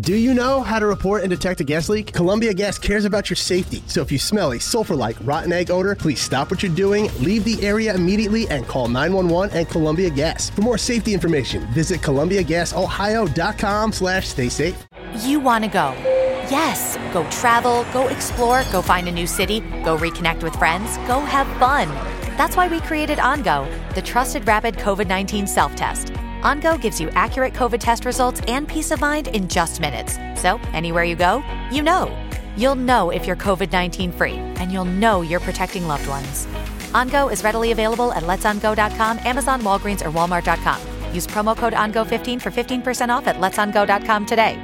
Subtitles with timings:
[0.00, 2.14] Do you know how to report and detect a gas leak?
[2.14, 3.82] Columbia Gas cares about your safety.
[3.86, 7.10] So if you smell a sulfur like rotten egg odor, please stop what you're doing,
[7.18, 10.48] leave the area immediately, and call 911 and Columbia Gas.
[10.48, 14.86] For more safety information, visit ColumbiaGasOhio.com slash stay safe.
[15.22, 15.92] You want to go.
[16.50, 21.20] Yes, go travel, go explore, go find a new city, go reconnect with friends, go
[21.20, 21.88] have fun.
[22.38, 26.10] That's why we created OnGo, the trusted rapid COVID 19 self test.
[26.42, 30.18] OnGo gives you accurate COVID test results and peace of mind in just minutes.
[30.40, 32.16] So, anywhere you go, you know.
[32.56, 36.46] You'll know if you're COVID 19 free, and you'll know you're protecting loved ones.
[36.94, 41.14] OnGo is readily available at letsongo.com, Amazon, Walgreens, or Walmart.com.
[41.14, 44.62] Use promo code ONGO15 for 15% off at letsongo.com today.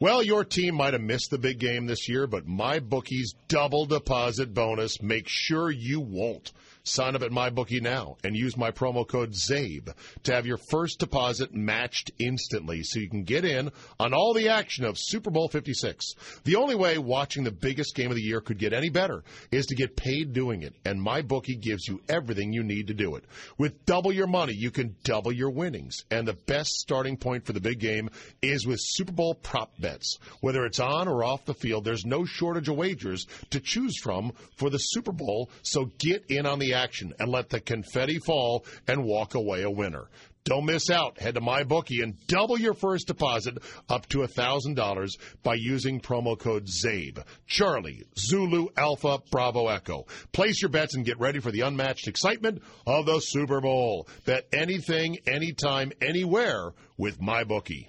[0.00, 3.86] Well, your team might have missed the big game this year, but my bookie's double
[3.86, 6.52] deposit bonus makes sure you won't.
[6.88, 11.00] Sign up at MyBookie now and use my promo code ZABE to have your first
[11.00, 15.48] deposit matched instantly so you can get in on all the action of Super Bowl
[15.48, 16.14] 56.
[16.44, 19.66] The only way watching the biggest game of the year could get any better is
[19.66, 23.24] to get paid doing it, and MyBookie gives you everything you need to do it.
[23.58, 27.52] With double your money, you can double your winnings, and the best starting point for
[27.52, 28.10] the big game
[28.42, 30.20] is with Super Bowl prop bets.
[30.40, 34.30] Whether it's on or off the field, there's no shortage of wagers to choose from
[34.56, 38.64] for the Super Bowl, so get in on the action and let the confetti fall
[38.86, 40.08] and walk away a winner.
[40.46, 41.18] Don't miss out.
[41.18, 45.08] Head to MyBookie and double your first deposit up to $1,000
[45.42, 47.24] by using promo code ZABE.
[47.48, 50.06] Charlie, Zulu, Alpha, Bravo, Echo.
[50.30, 54.08] Place your bets and get ready for the unmatched excitement of the Super Bowl.
[54.24, 57.88] Bet anything, anytime, anywhere with MyBookie.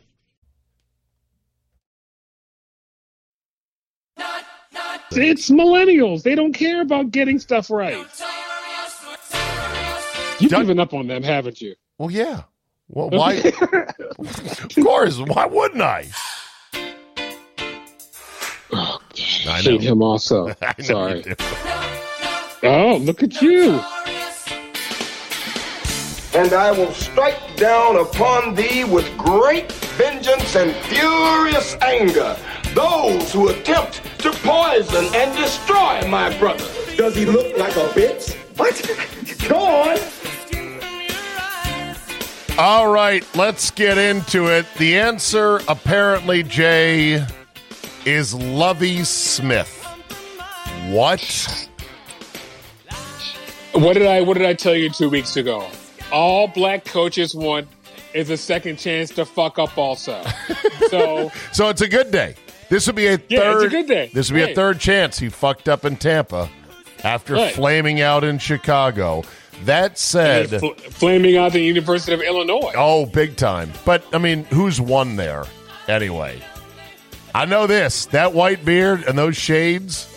[5.11, 6.23] It's millennials.
[6.23, 8.05] They don't care about getting stuff right.
[10.39, 11.75] You've Done- given up on them, haven't you?
[11.97, 12.43] Well, yeah.
[12.89, 13.33] Well, why?
[14.19, 15.17] of course.
[15.19, 16.07] Why wouldn't I?
[18.71, 18.99] Oh,
[19.47, 20.53] I hate him also.
[20.61, 21.23] I Sorry.
[22.63, 23.79] Oh, look at you.
[26.33, 32.37] and I will strike down upon thee with great vengeance and furious anger
[32.73, 36.65] those who attempt to poison and destroy my brother.
[36.95, 38.35] Does he look like a bitch?
[38.57, 38.75] What?
[39.49, 39.97] Go on.
[42.57, 44.65] All right, let's get into it.
[44.79, 47.23] The answer, apparently, Jay,
[48.05, 49.73] is Lovie Smith.
[50.89, 51.69] What?
[53.73, 55.67] What did I what did I tell you two weeks ago?
[56.11, 57.67] All black coaches want
[58.15, 60.23] is a second chance to fuck up also.
[60.89, 62.35] So So it's a good day.
[62.69, 63.29] This would be a third.
[63.29, 64.09] Yeah, it's a good day.
[64.13, 66.49] This would be a third chance he fucked up in Tampa
[67.03, 67.53] after Right.
[67.53, 69.23] flaming out in Chicago.
[69.63, 72.71] That said, fl- flaming out the University of Illinois.
[72.75, 73.71] oh, big time.
[73.85, 75.45] But I mean, who's won there
[75.87, 76.41] anyway?
[77.35, 78.05] I know this.
[78.07, 80.07] That white beard and those shades.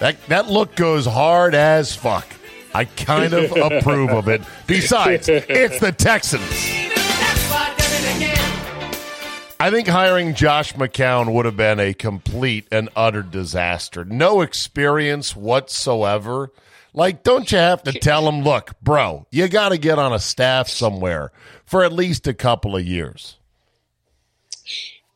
[0.00, 2.26] That that look goes hard as fuck.
[2.74, 4.42] I kind of approve of it.
[4.66, 6.42] Besides, it's the Texans.
[9.62, 14.06] I think hiring Josh McCown would have been a complete and utter disaster.
[14.06, 16.50] No experience whatsoever.
[16.92, 20.18] Like, don't you have to tell him, look, bro, you got to get on a
[20.18, 21.30] staff somewhere
[21.64, 23.36] for at least a couple of years?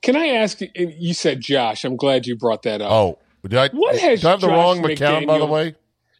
[0.03, 0.69] Can I ask you?
[0.75, 1.84] You said Josh.
[1.84, 2.91] I'm glad you brought that up.
[2.91, 5.75] Oh, did I, What has do I have the Josh wrong McCown, by the way?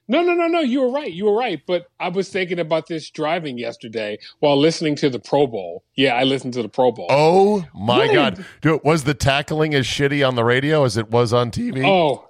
[0.07, 0.61] No, no, no, no.
[0.61, 1.11] You were right.
[1.11, 1.63] You were right.
[1.67, 5.83] But I was thinking about this driving yesterday while listening to the Pro Bowl.
[5.97, 7.07] Yeah, I listened to the Pro Bowl.
[7.09, 8.13] Oh, my What?
[8.13, 8.47] God.
[8.61, 11.87] Dude, was the tackling as shitty on the radio as it was on TV?
[11.87, 12.24] Oh,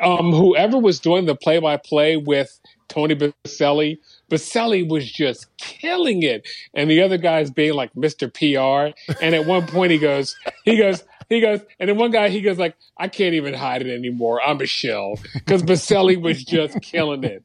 [0.00, 3.98] um, whoever was doing the play-by-play with Tony Boselli,
[4.30, 8.32] Boselli was just killing it, and the other guys being like Mr.
[8.32, 8.94] PR.
[9.22, 12.40] And at one point, he goes, he goes, he goes, and then one guy he
[12.40, 14.40] goes like, I can't even hide it anymore.
[14.42, 17.44] I'm a shell because Boselli was just killing it.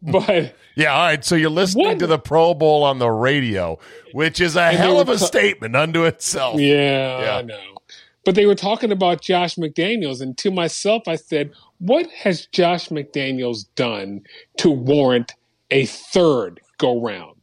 [0.00, 1.24] But Yeah, all right.
[1.24, 1.98] So you're listening What?
[1.98, 3.78] to the Pro Bowl on the radio,
[4.12, 6.60] which is a hell of a statement unto itself.
[6.60, 7.36] Yeah, Yeah.
[7.38, 7.60] I know.
[8.24, 12.88] But they were talking about Josh McDaniels, and to myself, I said, "What has Josh
[12.90, 14.22] McDaniels done
[14.58, 15.34] to warrant
[15.70, 17.36] a third go round?"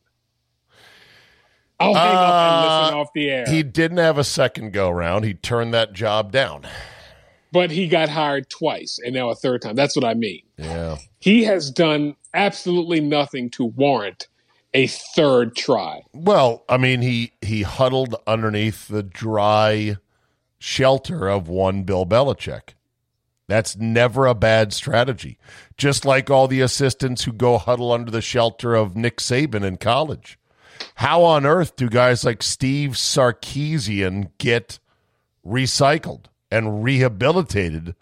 [1.79, 3.45] I'll hang up and listen Uh, off the air.
[3.47, 5.25] He didn't have a second go round.
[5.25, 6.67] He turned that job down.
[7.51, 9.73] but he got hired twice, and now a third time.
[9.75, 10.41] That's what I mean.
[10.57, 10.97] Yeah.
[11.19, 14.27] He has done absolutely nothing to warrant
[14.73, 16.01] a third try.
[16.13, 19.95] Well, I mean, he he huddled underneath the dry
[20.59, 22.73] shelter of one Bill Belichick.
[23.47, 25.37] That's never a bad strategy.
[25.77, 29.77] Just like all the assistants who go huddle under the shelter of Nick Saban in
[29.77, 30.37] college.
[30.95, 34.79] How on earth do guys like Steve Sarkisian get
[35.45, 37.95] recycled and rehabilitated.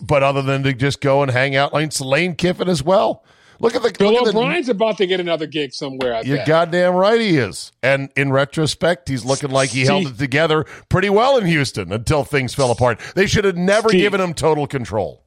[0.00, 3.24] But other than to just go and hang out like Lane Kiffin as well.
[3.60, 6.14] Look at the Bill look at the- O'Brien's about to get another gig somewhere.
[6.14, 6.46] I You're bet.
[6.46, 7.72] goddamn right he is.
[7.82, 12.24] And in retrospect, he's looking like he held it together pretty well in Houston until
[12.24, 13.00] things fell apart.
[13.16, 15.24] They should have never Steve- given him total control.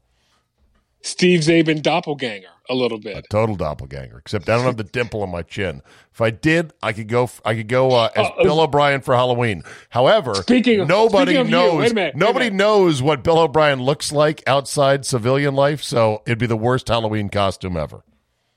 [1.04, 3.18] Steve Czaban doppelganger a little bit.
[3.18, 4.20] A Total doppelganger.
[4.20, 5.82] Except I don't have the dimple on my chin.
[6.14, 7.28] If I did, I could go.
[7.44, 9.64] I could go uh, as Uh, Bill O'Brien for Halloween.
[9.90, 11.74] However, Speaking of- nobody speaking of you, knows.
[11.80, 15.82] wait a minute, nobody knows what Bill O'Brien looks like outside civilian life.
[15.82, 18.04] So it'd be the worst Halloween costume ever.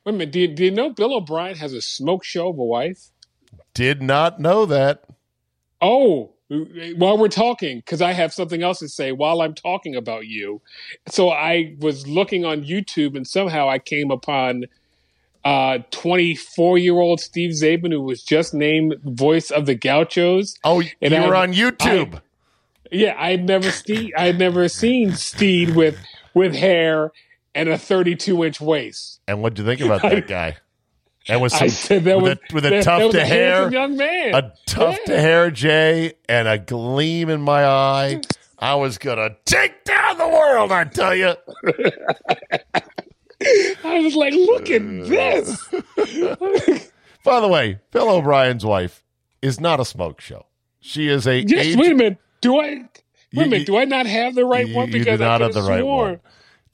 [0.04, 0.32] Wait a minute.
[0.32, 3.08] Do you, do you know Bill O'Brien has a smoke show of a wife?
[3.72, 5.04] Did not know that.
[5.80, 6.32] Oh,
[6.96, 10.60] while we're talking, because I have something else to say while I'm talking about you.
[11.08, 14.64] So I was looking on YouTube and somehow I came upon
[15.44, 20.54] uh 24 year old Steve Czaban, who was just named voice of the Gauchos.
[20.64, 22.20] Oh, And you were I- on YouTube.
[22.92, 25.98] Yeah, I had never seen I had never seen Steed with
[26.34, 27.10] with hair
[27.54, 29.20] and a 32 inch waist.
[29.28, 30.56] and what'd you think about that guy?
[31.28, 33.14] And with I some said that with, was a, with a that- tough that was
[33.14, 34.34] to hair, young man.
[34.34, 35.14] a tough Yeah.
[35.14, 38.20] to hair Jay, and a gleam in my eye.
[38.58, 40.70] I was gonna take down the world.
[40.72, 41.34] I tell you.
[43.84, 45.04] I was like, look at uh.
[45.06, 45.68] this.
[47.24, 49.02] By the way, Bill O'Brien's wife
[49.42, 50.46] is not a smoke show.
[50.80, 52.18] She is a Yes, age- wait a minute.
[52.40, 52.86] Do I wait
[53.32, 53.66] You- a minute?
[53.66, 54.90] do I not have the right you- one?
[54.90, 56.20] do Because not I have the right one.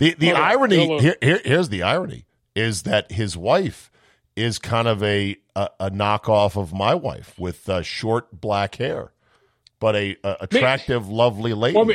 [0.00, 2.25] The the irony here, here here's the irony
[2.56, 3.91] is that his wife
[4.35, 9.12] is kind of a a, a knockoff of my wife with uh, short black hair,
[9.79, 11.76] but a, a attractive, lovely lady.
[11.76, 11.91] Well,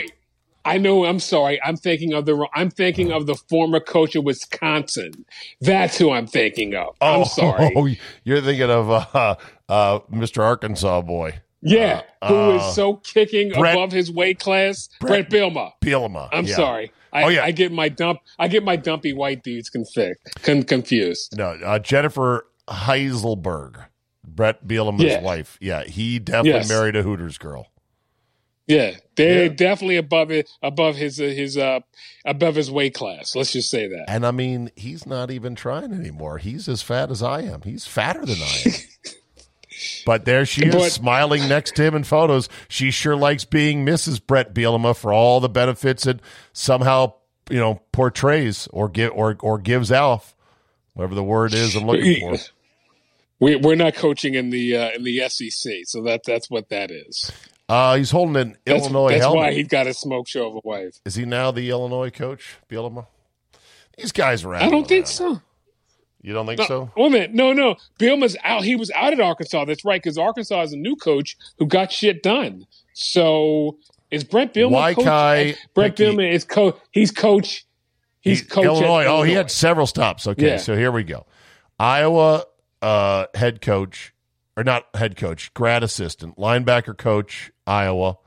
[0.64, 1.06] I know.
[1.06, 1.60] I'm sorry.
[1.64, 2.48] I'm thinking of the.
[2.54, 5.26] I'm thinking of the former coach of Wisconsin.
[5.62, 6.96] That's who I'm thinking of.
[7.02, 7.74] I'm sorry.
[7.76, 7.88] Oh,
[8.24, 9.36] you're thinking of uh,
[9.68, 10.44] uh, Mr.
[10.44, 14.90] Arkansas boy, yeah, who uh, is so kicking Brett- above his weight class?
[15.00, 15.72] Brett, Bielma.
[15.82, 16.30] Bielema.
[16.32, 16.56] I'm Yeah.
[16.56, 16.92] sorry.
[17.16, 17.44] I, Oh, yeah.
[17.46, 18.20] I get my dump.
[18.38, 20.14] I get my dumpy white dudes confi-
[20.44, 21.36] con- confused.
[21.38, 23.86] No, uh, Jennifer Heiselberg,
[24.24, 25.22] Brett Bielema's Yeah.
[25.22, 25.58] wife.
[25.62, 26.70] Yeah, he definitely Yes.
[26.70, 27.68] married a Hooters girl.
[28.68, 29.50] Yeah, they're Yeah.
[29.50, 31.82] definitely above it, above his uh, his uh
[32.26, 33.36] above his weight class.
[33.36, 34.06] Let's just say that.
[34.08, 36.40] And I mean, he's not even trying anymore.
[36.40, 37.62] He's as fat as I am.
[37.62, 38.72] He's fatter than I am.
[40.06, 42.48] but there she is, But- smiling next to him in photos.
[42.68, 44.26] She sure likes being Mrs.
[44.26, 46.20] Brett Bielema for all the benefits it
[46.54, 47.14] somehow,
[47.50, 50.36] you know, portrays or give or or gives off,
[50.94, 52.44] whatever the word is I'm looking for.
[53.40, 56.90] We, we're not coaching in the uh, in the SEC, so that that's what that
[56.92, 57.32] is.
[57.68, 59.38] Uh, he's holding an That's, Illinois that's helmet.
[59.40, 61.00] why he got a smoke show of a wife.
[61.04, 63.08] Is he now the Illinois coach, Bielema?
[63.98, 64.54] These guys are.
[64.56, 65.42] I don't think so.
[66.26, 66.92] You don't think No, so?
[66.98, 67.34] Wait a minute.
[67.36, 67.76] No, no.
[68.00, 68.64] Bielma's out.
[68.64, 69.66] He was out at Arkansas.
[69.66, 72.66] That's right, because Arkansas is a new coach who got shit done.
[72.94, 73.78] So
[74.10, 75.06] is Brent Bielma Why coach?
[75.06, 76.78] Kai Brent Hickey- Bielma is coach.
[76.92, 77.66] He's coach.
[78.22, 78.66] He's He- coach.
[78.66, 79.06] at Illinois.
[79.06, 80.26] Oh, he had several stops.
[80.26, 80.58] Okay, Yeah.
[80.58, 81.26] so here we go.
[81.80, 82.46] Iowa
[82.82, 84.14] uh, head coach,
[84.58, 88.18] or not head coach, grad assistant, linebacker coach, Iowa.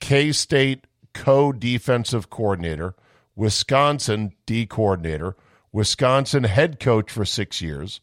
[0.00, 2.94] K State co defensive coordinator,
[3.36, 5.36] Wisconsin D coordinator,
[5.72, 8.00] Wisconsin head coach for six years,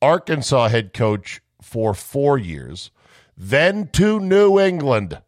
[0.00, 2.90] Arkansas head coach for four years,
[3.36, 5.22] then to New England.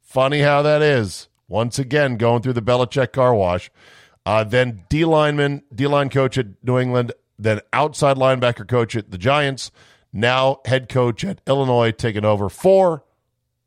[0.00, 1.28] Funny how that is.
[1.48, 3.70] Once again, going through the Belichick car wash.
[4.24, 9.10] Uh, then D lineman, D line coach at New England, then outside linebacker coach at
[9.10, 9.70] the Giants,
[10.12, 13.04] now head coach at Illinois, taking over for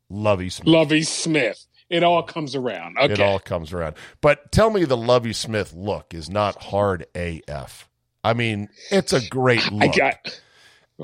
[0.08, 0.68] Lovie Smith.
[0.68, 1.66] Lovie Smith.
[1.94, 2.98] It all comes around.
[2.98, 3.12] Okay.
[3.12, 3.94] It all comes around.
[4.20, 7.88] But tell me the Lovie Smith look is not hard AF.
[8.24, 9.94] I mean, it's a great I look.
[9.96, 10.40] got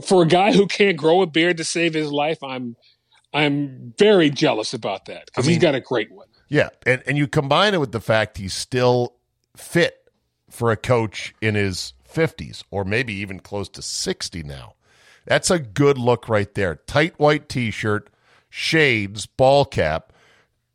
[0.04, 2.42] for a guy who can't grow a beard to save his life.
[2.42, 2.74] I'm
[3.32, 6.26] I'm very jealous about that because I mean- he's got a great one.
[6.48, 9.14] Yeah, and and you combine it with the fact he's still
[9.56, 9.96] fit
[10.50, 14.74] for a coach in his 50s or maybe even close to 60 now.
[15.26, 16.74] That's a good look right there.
[16.88, 18.10] Tight white t-shirt,
[18.48, 20.12] shades, ball cap,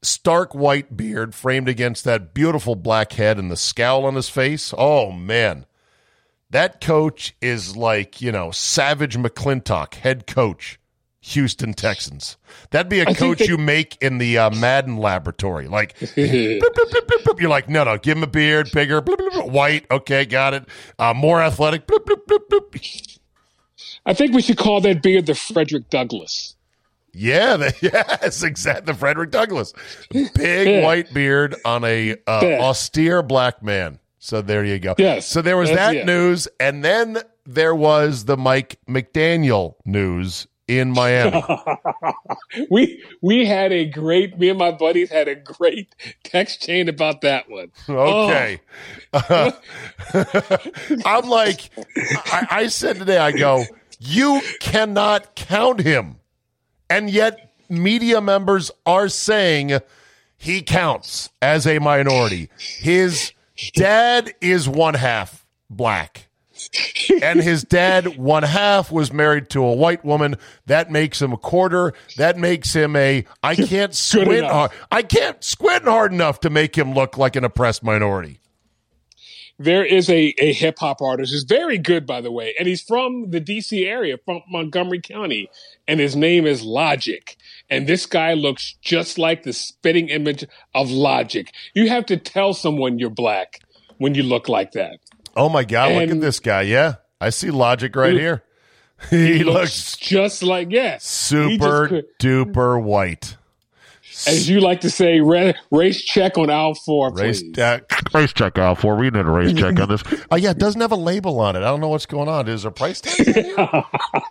[0.02, 4.74] stark white beard framed against that beautiful black head and the scowl on his face.
[4.78, 5.66] Oh man.
[6.52, 10.80] That coach is like, you know, Savage McClintock, head coach,
[11.22, 12.38] Houston Texans.
[12.70, 15.68] That'd be a coach they- you make in the uh, Madden laboratory.
[15.68, 16.14] Like, bloop,
[16.60, 17.40] bloop, bloop, bloop, bloop.
[17.42, 19.86] you're like, no, no, give him a beard, bigger, white.
[19.90, 20.66] Okay, got it.
[21.00, 21.90] Uh, more athletic.
[24.06, 26.55] I think we should call that beard the Frederick Douglass.
[27.16, 28.86] Yeah, the, yes, exactly.
[28.92, 29.74] The Frederick Douglass,
[30.12, 34.00] big white beard on a uh, austere black man.
[34.20, 34.96] So there you go.
[34.98, 36.06] Yes, So there was that it.
[36.06, 41.44] news, and then there was the Mike McDaniel news in Miami.
[42.72, 44.38] we we had a great.
[44.40, 47.72] Me and my buddies had a great text chain about that one.
[47.88, 48.62] Okay.
[49.14, 49.52] Oh.
[51.06, 53.64] I'm like, I, I said today, I go,
[54.00, 56.18] you cannot count him.
[56.90, 59.80] And yet, media members are saying
[60.38, 62.50] he counts as a minority.
[62.58, 63.32] His
[63.74, 66.28] dad is one half black.
[67.22, 70.36] and his dad, one half, was married to a white woman.
[70.68, 71.94] That makes him a quarter.
[72.18, 73.26] That makes him a.
[73.44, 74.72] I can't squint hard.
[74.92, 78.40] I can't squint hard enough to make him look like an oppressed minority.
[79.58, 82.82] There is a, a hip hop artist who's very good, by the way, and he's
[82.82, 85.50] from the DC area, from Montgomery County,
[85.88, 87.38] and his name is Logic.
[87.70, 91.54] And this guy looks just like the spitting image of Logic.
[91.74, 93.62] You have to tell someone you're black
[93.98, 95.00] when you look like that.
[95.38, 95.94] Oh my God!
[95.94, 96.62] look at this guy.
[96.64, 98.44] Yeah, I see logic right here.
[99.10, 103.36] He, looks just like yes, super duper white.
[104.28, 107.80] As you like to say, ra- race check on aisle four, Race, uh,
[108.14, 108.96] race check out for.
[108.96, 110.04] We need a race check on this.
[110.32, 111.60] Oh yeah, it doesn't have a label on it.
[111.60, 112.48] I don't know what's going on.
[112.48, 113.46] Is there a price tag?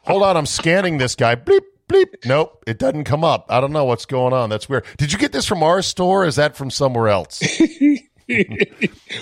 [0.05, 1.35] Hold on, I'm scanning this guy.
[1.37, 2.07] Bleep bleep.
[2.25, 3.47] Nope, it doesn't come up.
[3.49, 4.51] I don't know what's going on.
[4.51, 4.85] That's weird.
[4.99, 6.25] Did you get this from our store?
[6.25, 7.43] Or is that from somewhere else?
[8.27, 8.37] Uh,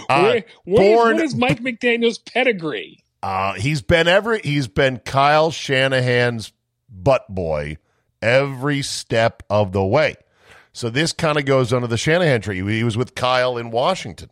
[0.07, 3.03] Where- what, is, born- what is Mike McDaniel's pedigree?
[3.21, 6.53] Uh, he's been every he's been Kyle Shanahan's
[6.89, 7.79] butt boy
[8.21, 10.15] every step of the way.
[10.73, 12.61] So this kind of goes under the Shanahan tree.
[12.63, 14.31] He was with Kyle in Washington.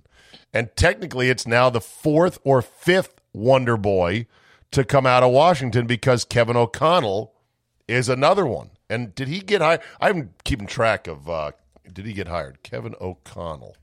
[0.53, 4.27] And technically it's now the fourth or fifth Wonder Boy
[4.73, 7.33] to come out of Washington because Kevin O'Connell
[7.87, 8.71] is another one.
[8.89, 9.81] And did he get hired?
[10.01, 11.53] I'm keeping track of uh
[11.93, 12.63] did he get hired?
[12.63, 13.77] Kevin O'Connell.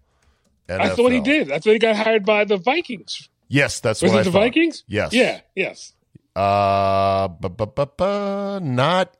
[0.69, 1.51] I thought he did.
[1.51, 3.29] I thought he got hired by the Vikings.
[3.47, 4.39] Yes, that's Was what it I the thought.
[4.39, 4.83] Vikings?
[4.87, 5.13] Yes.
[5.13, 5.39] Yeah.
[5.55, 5.93] Yes.
[6.35, 9.15] Uh, bu- bu- bu- not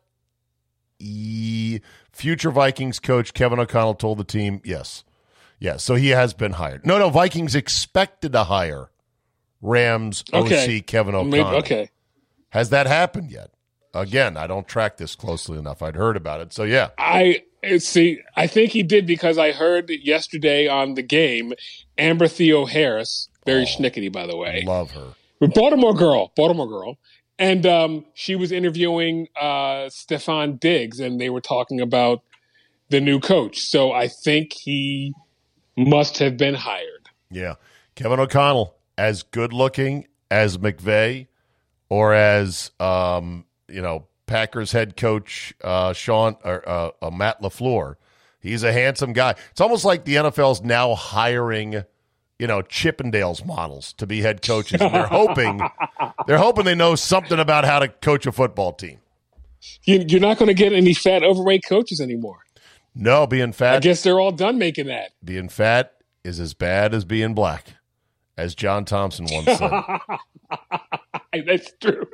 [1.00, 1.79] e-
[2.18, 5.04] future Vikings coach Kevin O'Connell told the team yes,
[5.60, 5.84] yes.
[5.84, 6.86] So he has been hired.
[6.86, 8.90] No, no, Vikings expected to hire
[9.62, 10.78] Rams Okay.
[10.80, 11.60] OC Kevin Maybe- O'Connell.
[11.60, 11.90] okay.
[12.50, 13.52] Has that happened yet?
[13.94, 15.82] Again, I don't track this closely enough.
[15.82, 16.90] I'd heard about it, so yeah.
[16.98, 17.44] I
[17.80, 18.20] see.
[18.36, 21.54] I think he did because I heard yesterday on the game,
[21.98, 25.14] Amber Theoharris, very oh, schnickety by the way, Love her.
[25.40, 26.98] Baltimore girl, Baltimore girl,
[27.39, 32.24] and um, she was interviewing uh, Stefon Diggs, and they were talking about
[32.89, 33.60] the new coach.
[33.60, 35.13] So I think he
[35.75, 37.10] must have been hired.
[37.29, 37.56] Yeah.
[37.96, 41.27] Kevin O'Connell, as good looking as McVay
[41.89, 47.96] or as um, you know, Packers head coach uh Sean or uh, uh, Matt LaFleur.
[48.39, 49.36] He's a handsome guy.
[49.51, 51.84] It's almost like the NFL's now hiring,
[52.39, 54.82] you know, Chippendales models to be head coaches.
[54.82, 55.62] And they're hoping
[56.27, 59.00] they're hoping they know something about how to coach a football team.
[59.84, 62.39] You, you're not going to get any fat, overweight coaches anymore.
[62.94, 63.75] No, being fat.
[63.75, 65.12] I guess they're all done making that.
[65.24, 67.75] being fat is as bad as being black,
[68.38, 69.72] as John Thompson once said.
[71.34, 72.08] That's true.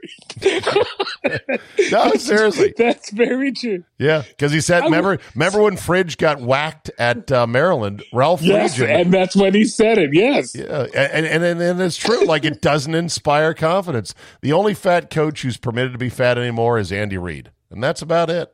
[1.92, 2.74] no, seriously.
[2.78, 3.84] That's very true.
[4.00, 8.04] Yeah, because he said, I remember, remember when Fridge got whacked at uh, Maryland?
[8.12, 10.10] Ralph Yes, and that's when he said it.
[10.14, 10.56] Yes.
[10.56, 12.26] yeah, and, and and and it's true.
[12.26, 14.16] Like it doesn't inspire confidence.
[14.42, 18.02] The only fat coach who's permitted to be fat anymore is Andy Reid, and that's
[18.02, 18.54] about it.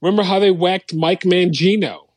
[0.00, 2.08] Remember how they whacked Mike Mangino?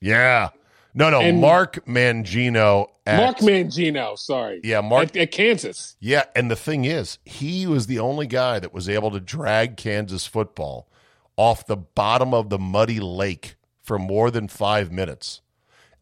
[0.00, 0.50] Yeah,
[0.98, 2.88] no, no, And- Mark Mangino.
[3.06, 4.60] At, Mark Mangino, sorry.
[4.62, 5.96] Yeah, Mark- At, at Kansas.
[6.00, 9.76] Yeah, and the thing is, he was the only guy that was able to drag
[9.76, 10.90] Kansas football
[11.36, 15.40] off the bottom of the muddy lake for more than five minutes.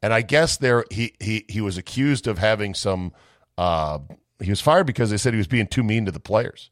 [0.03, 3.13] And I guess there he he he was accused of having some.
[3.57, 3.99] Uh,
[4.41, 6.71] he was fired because they said he was being too mean to the players.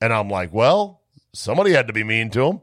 [0.00, 1.00] And I'm like, well,
[1.32, 2.60] somebody had to be mean to him.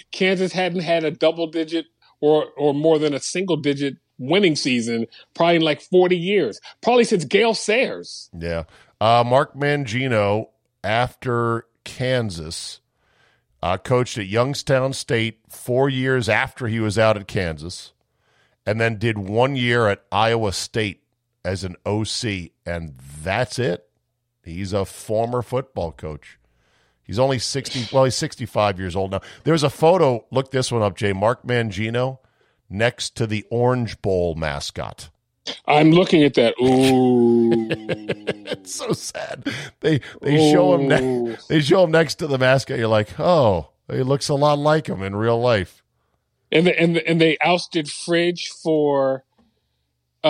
[0.10, 1.86] Kansas hadn't had a double digit
[2.22, 6.60] or or more than a single digit winning season probably in like 40 years.
[6.80, 8.30] Probably since Gale Sayers.
[8.38, 8.64] Yeah.
[9.00, 10.48] Uh, Mark Mangino,
[10.84, 12.80] after Kansas,
[13.62, 17.92] uh, coached at Youngstown State four years after he was out at Kansas,
[18.64, 21.02] and then did one year at Iowa State
[21.44, 23.88] as an OC, and that's it.
[24.44, 26.38] He's a former football coach.
[27.04, 29.20] He's only 60, well, he's 65 years old now.
[29.44, 31.12] There's a photo, look this one up, Jay.
[31.12, 32.18] Mark Mangino
[32.70, 35.10] next to the Orange Bowl mascot.
[35.66, 36.54] I'm looking at that.
[36.62, 37.68] Ooh.
[38.62, 39.44] It's so sad.
[39.80, 42.78] They they show him ne- they show him next to the mascot.
[42.78, 45.82] You're like, oh, he looks a lot like him in real life.
[46.52, 49.24] and the, and the, and they ousted Fridge for
[50.22, 50.28] uh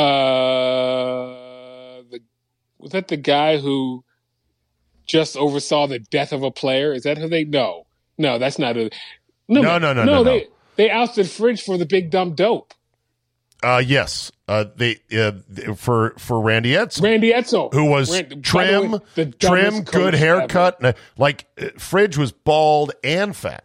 [2.10, 2.20] the
[2.78, 4.04] was that the guy who
[5.12, 6.94] just oversaw the death of a player.
[6.94, 7.44] Is that who they?
[7.44, 7.84] No,
[8.16, 8.90] no, that's not a.
[9.46, 10.24] No, no, no, no, no.
[10.24, 10.46] They no.
[10.76, 12.72] they ousted Fridge for the big dumb dope.
[13.62, 15.32] Uh, yes, uh, they uh,
[15.76, 20.78] for for Randy Edsall, Randy Edsall, who was Randy, trim, way, the trim, good haircut,
[20.78, 23.64] and, uh, like uh, Fridge was bald and fat,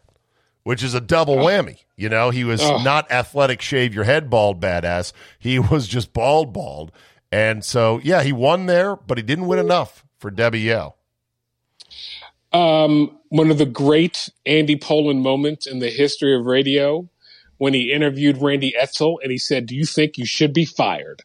[0.63, 1.77] which is a double whammy.
[1.95, 2.83] You know, he was Oh.
[2.83, 5.13] not athletic, shave your head bald badass.
[5.39, 6.91] He was just bald, bald,
[7.31, 10.96] and so yeah, he won there, but he didn't win enough for Debbie Yow.
[12.53, 17.09] Um, one of the great Andy Pollin moments in the history of radio
[17.57, 21.23] when he interviewed Randy Edsall and he said, "Do you think you should be fired?"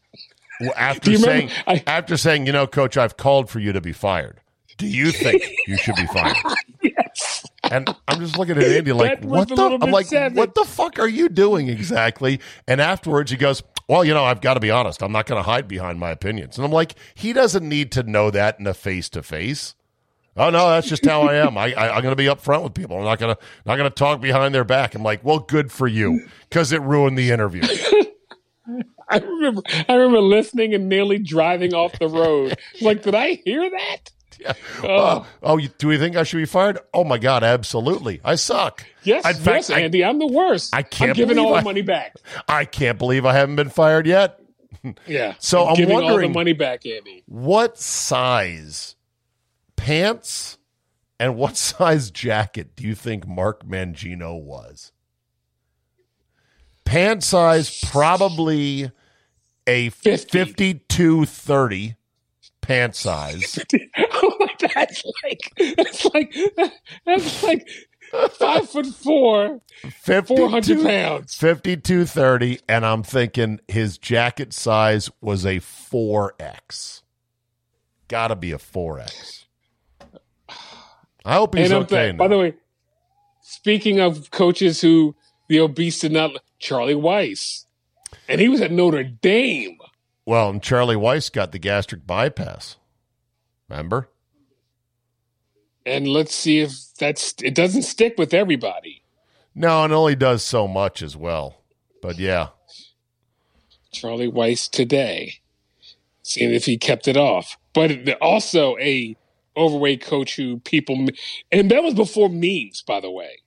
[0.59, 3.93] Well, After saying, I- after saying, you know, coach, I've called for you to be
[3.93, 4.41] fired.
[4.77, 6.35] Do you think you should be fired?
[6.81, 7.45] yes.
[7.63, 9.79] And I'm just looking at Andy like, what the?
[9.81, 10.37] I'm like, savage.
[10.37, 12.39] what the fuck are you doing exactly?
[12.67, 15.01] And afterwards, he goes, well, you know, I've got to be honest.
[15.01, 16.57] I'm not going to hide behind my opinions.
[16.57, 19.75] And I'm like, he doesn't need to know that in a face to face.
[20.35, 21.57] Oh no, that's just how I am.
[21.57, 22.97] I, I I'm going to be upfront with people.
[22.97, 24.95] I'm not going to not going to talk behind their back.
[24.95, 27.61] I'm like, well, good for you because it ruined the interview.
[29.09, 32.57] I remember I remember listening and nearly driving off the road.
[32.81, 34.11] Like, did I hear that?
[34.39, 34.53] Yeah.
[34.83, 34.87] Oh.
[34.87, 36.79] Uh, oh, you, do we think I should be fired?
[36.93, 38.19] Oh my god, absolutely.
[38.23, 38.85] I suck.
[39.03, 40.75] Yes, In fact, yes, Andy, I, am the worst.
[40.75, 42.15] I can't I'm giving all I- the money back.
[42.47, 44.39] I, I can't believe I haven't been fired yet.
[45.07, 45.35] Yeah.
[45.39, 47.23] So I'm giving all the money back, Andy.
[47.27, 48.95] What size
[49.83, 50.57] pants
[51.19, 54.93] and what size jacket do you think Mark Mangino was?
[56.85, 58.91] Pant size probably
[59.67, 60.37] a 50.
[60.37, 61.95] 52 30
[62.61, 63.59] pant size.
[63.97, 66.35] oh, that's like that's like
[67.05, 67.67] that's like
[68.31, 69.59] five foot four,
[70.25, 71.35] four hundred pounds.
[71.35, 77.01] 52 30 and I'm thinking his jacket size was a 4X.
[78.07, 79.43] Got to be a 4X.
[81.25, 82.07] I hope he's and okay.
[82.07, 82.53] th- by the way,
[83.41, 85.15] speaking of coaches who
[85.47, 87.65] the obese did not, Charlie Weis,
[88.27, 89.77] and he was at Notre Dame.
[90.25, 92.77] Well, and Charlie Weis got the gastric bypass.
[93.69, 94.09] Remember?
[95.85, 99.03] And let's see if that's it doesn't stick with everybody.
[99.55, 101.63] No, it only does so much as well.
[102.01, 102.49] But yeah.
[103.91, 105.35] Charlie Weis today,
[106.23, 107.57] seeing if he kept it off.
[107.73, 109.15] But also a
[109.57, 111.07] overweight coach who people,
[111.51, 113.39] and that was before memes, by the way.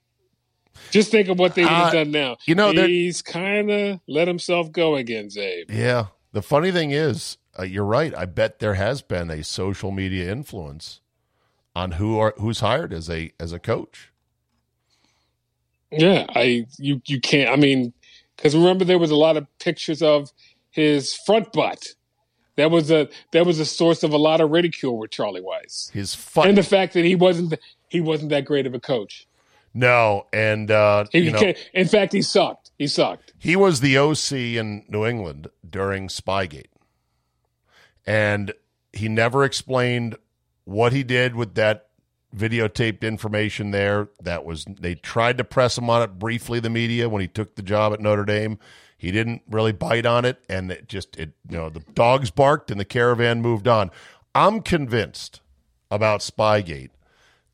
[0.91, 2.37] Just think of what they would have Uh, done now.
[2.47, 5.65] you know, he's kind of let himself go again, Zabe.
[5.71, 6.07] Yeah.
[6.33, 8.15] The funny thing is, uh, you're right.
[8.15, 11.01] I bet there has been a social media influence
[11.75, 14.11] on who are who's hired as a as a coach.
[15.91, 17.49] Yeah, I you you can't.
[17.51, 17.93] I mean,
[18.37, 20.31] because remember there was a lot of pictures of
[20.71, 21.87] his front butt.
[22.57, 25.91] That was a that was a source of a lot of ridicule with Charlie Weis,
[25.93, 26.49] His fun.
[26.49, 27.55] and the fact that he wasn't
[27.89, 29.27] he wasn't that great of a coach.
[29.75, 32.71] no, and uh, He you know, in fact, he sucked.
[32.79, 33.33] He sucked.
[33.39, 36.67] he was the OC in New England during Spygate.
[38.07, 38.53] And
[38.93, 40.17] he never explained
[40.65, 41.89] what he did with that
[42.35, 44.09] videotaped information there.
[44.21, 47.57] That was they tried to press him on it briefly the media when he took
[47.57, 48.59] the job at Notre Dame.
[48.97, 52.71] He didn't really bite on it and it just it you know the dogs barked
[52.71, 53.91] and the caravan moved on.
[54.35, 55.41] I'm convinced
[55.91, 56.91] about Spygate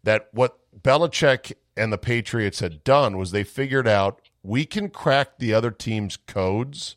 [0.05, 5.39] that what Belichick and the Patriots had done was they figured out we can crack
[5.39, 6.97] the other team's codes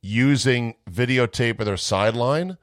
[0.00, 2.58] using videotape of their sideline.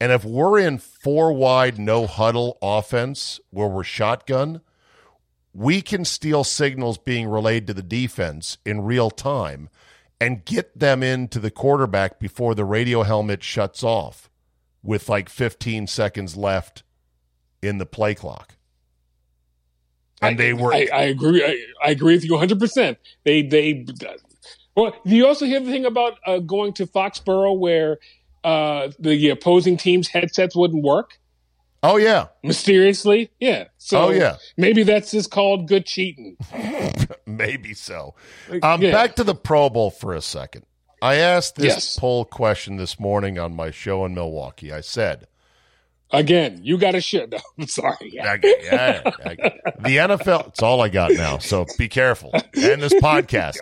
[0.00, 4.60] And if we're in four wide, no huddle offense where we're shotgun,
[5.54, 9.70] we can steal signals being relayed to the defense in real time
[10.20, 14.30] and get them into the quarterback before the radio helmet shuts off
[14.82, 16.82] with like 15 seconds left
[17.62, 18.54] in the play clock.
[20.22, 21.44] And I, they were I, I agree.
[21.44, 22.58] I, I agree with you 100.
[22.58, 23.84] percent They they.
[24.74, 27.98] Well, you also hear the thing about uh, going to Foxborough where
[28.44, 31.18] uh, the opposing team's headsets wouldn't work
[31.86, 32.26] Oh yeah.
[32.42, 33.30] mysteriously?
[33.40, 33.64] Yeah.
[33.78, 34.36] So Oh, yeah.
[34.56, 36.36] maybe that's just called good cheating.
[37.26, 38.14] Maybe so.
[38.62, 38.92] Um, Yeah.
[38.92, 40.64] Back to the Pro Bowl for a second.
[41.02, 41.98] I asked this Yes.
[41.98, 44.72] poll question this morning on my show in Milwaukee.
[44.72, 45.26] I said,
[46.12, 47.30] Again, you got a shit.
[47.32, 48.18] No, I'm sorry.
[48.20, 49.34] I- yeah, I-
[49.80, 51.38] the NFL, it's all I got now.
[51.38, 52.30] So be careful.
[52.54, 53.58] And this podcast.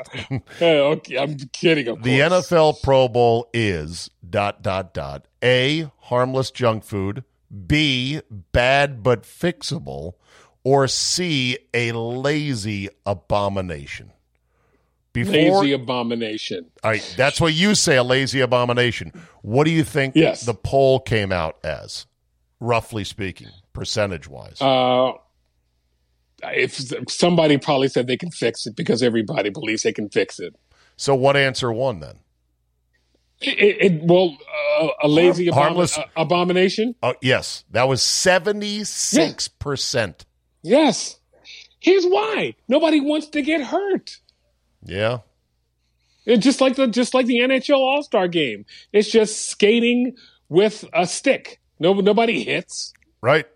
[0.61, 1.89] Uh, okay, I'm kidding.
[1.89, 2.21] Of The.
[2.21, 5.27] NFL Pro Bowl is dot, dot, dot.
[5.43, 7.25] A, harmless junk food.
[7.67, 10.15] B, bad but fixable.
[10.65, 14.13] Or C, a lazy abomination.
[15.13, 16.67] Before, lazy abomination.
[16.83, 19.13] All right, that's what you say, a lazy abomination.
[19.43, 20.45] What do you think Yes.
[20.45, 22.07] the poll came out as,
[22.61, 23.49] roughly speaking?
[23.75, 24.61] percentage wise?
[24.61, 25.13] Uh,
[26.45, 30.55] if somebody probably said they can fix it because everybody believes they can fix it.
[30.97, 32.21] So what answer won then?
[33.47, 34.37] It, it well,
[34.81, 36.95] uh, a lazy Harm, harmless abomin- abomination.
[37.03, 40.25] Oh yes, that was seventy six percent.
[40.63, 41.19] Yes.
[41.81, 44.19] Here's why: nobody wants to get hurt.
[44.83, 45.19] Yeah.
[46.27, 48.65] It just like the just like the NHL All Star Game.
[48.93, 50.17] It's just skating
[50.49, 51.61] with a stick.
[51.79, 52.93] No, nobody hits.
[53.21, 53.47] Right.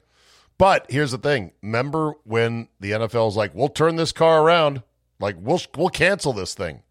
[0.59, 1.53] But here's the thing.
[1.63, 4.83] Remember when the NFL's like, "We'll turn this car around.
[5.21, 6.83] Like we'll we'll cancel this thing,"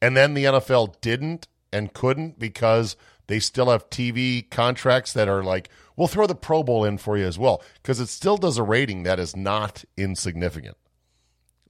[0.00, 5.42] and then the NFL didn't and couldn't because they still have TV contracts that are
[5.42, 8.58] like, "We'll throw the Pro Bowl in for you as well," because it still does
[8.58, 10.76] a rating that is not insignificant.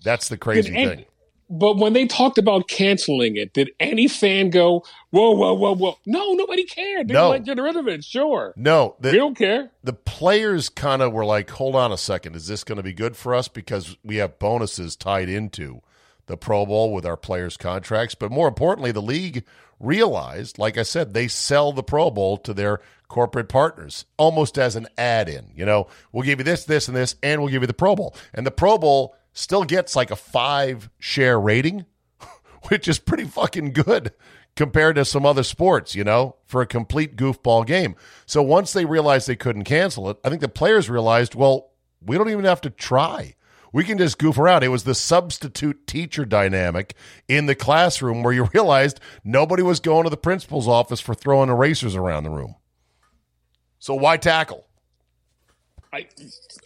[0.02, 1.04] That's the crazy Did thing.
[1.52, 5.98] But when they talked about canceling it, did any fan go, "Whoa, whoa, whoa, whoa"?
[6.06, 7.08] No, nobody cared.
[7.08, 7.30] They No.
[7.30, 8.04] like get rid of it.
[8.04, 9.70] Sure, No, we don't care.
[9.82, 12.92] the players kind of were like, hold on a second, is this going to be
[12.92, 13.48] good for us?
[13.48, 15.82] Because we have bonuses tied into
[16.30, 18.14] the Pro Bowl with our players' contracts.
[18.14, 19.44] But more importantly, the league
[19.78, 24.76] realized, like I said, they sell the Pro Bowl to their corporate partners almost as
[24.76, 25.50] an add in.
[25.54, 27.96] You know, we'll give you this, this, and this, and we'll give you the Pro
[27.96, 28.14] Bowl.
[28.32, 31.84] And the Pro Bowl still gets like a five share rating,
[32.68, 34.12] which is pretty fucking good
[34.56, 37.96] compared to some other sports, you know, for a complete goofball game.
[38.26, 42.16] So once they realized they couldn't cancel it, I think the players realized, well, we
[42.16, 43.34] don't even have to try.
[43.72, 44.62] We can just goof around.
[44.64, 46.94] It was the substitute teacher dynamic
[47.28, 51.48] in the classroom where you realized nobody was going to the principal's office for throwing
[51.50, 52.56] erasers around the room.
[53.78, 54.66] So why tackle?
[55.92, 56.06] I,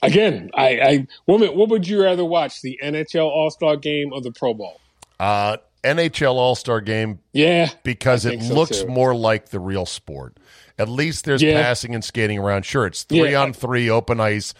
[0.02, 4.12] again, I, I what, would- what would you rather watch, the NHL All Star Game
[4.12, 4.80] or the Pro Bowl?
[5.18, 8.88] Uh, NHL All Star Game Yeah, because it so, looks too.
[8.88, 10.36] more like the real sport.
[10.78, 11.62] At least there's Yeah.
[11.62, 12.64] passing and skating around.
[12.66, 13.42] Sure, it's three Yeah.
[13.42, 14.52] on three, open ice,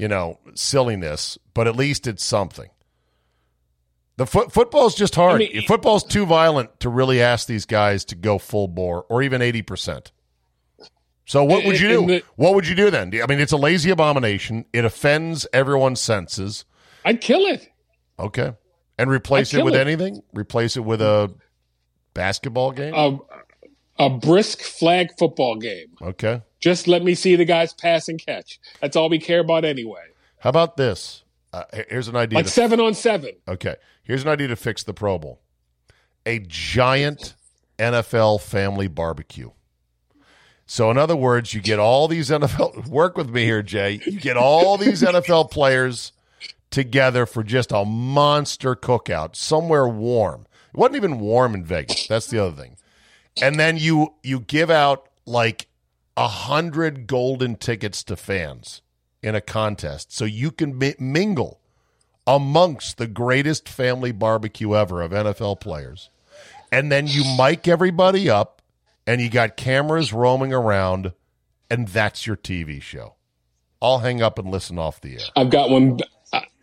[0.00, 2.70] you know, silliness, but at least it's something.
[4.16, 5.42] The foot football's just hard.
[5.42, 9.22] I mean- football's too violent to really ask these guys to go full bore or
[9.22, 10.12] even eighty percent.
[11.26, 12.06] So what would you do?
[12.06, 13.12] The- what would you do then?
[13.22, 14.64] I mean, it's a lazy abomination.
[14.72, 16.64] It offends everyone's senses.
[17.04, 17.68] I'd kill it.
[18.18, 18.52] Okay,
[18.98, 19.80] and replace it with it.
[19.80, 20.22] anything.
[20.34, 21.32] Replace it with a
[22.14, 22.94] basketball game.
[22.94, 23.18] A,
[24.00, 25.88] a brisk flag football game.
[26.02, 26.42] okay.
[26.58, 28.58] Just let me see the guys pass and catch.
[28.80, 30.02] That's all we care about anyway.
[30.40, 31.22] How about this?
[31.52, 32.36] Uh, here's an idea.
[32.36, 33.30] Like to, seven on seven.
[33.48, 35.40] okay, here's an idea to fix the Pro Bowl:
[36.26, 37.34] a giant
[37.78, 39.50] NFL family barbecue.
[40.66, 42.86] So, in other words, you get all these NFL.
[42.88, 44.00] Work with me here, Jay.
[44.06, 46.12] You get all these NFL players
[46.70, 50.46] together for just a monster cookout somewhere warm.
[50.72, 52.06] It wasn't even warm in Vegas.
[52.06, 52.76] That's the other thing.
[53.42, 55.68] And then you you give out like
[56.16, 58.82] a hundred golden tickets to fans
[59.22, 61.60] in a contest, so you can mi- mingle
[62.26, 66.10] amongst the greatest family barbecue ever of NFL players.
[66.72, 68.62] And then you mic everybody up,
[69.06, 71.12] and you got cameras roaming around,
[71.68, 73.14] and that's your TV show.
[73.82, 75.26] I'll hang up and listen off the air.
[75.34, 75.98] I've got one.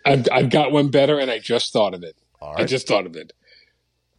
[0.06, 2.16] I've, I've got one better, and I just thought of it.
[2.40, 3.34] All I just thought of it.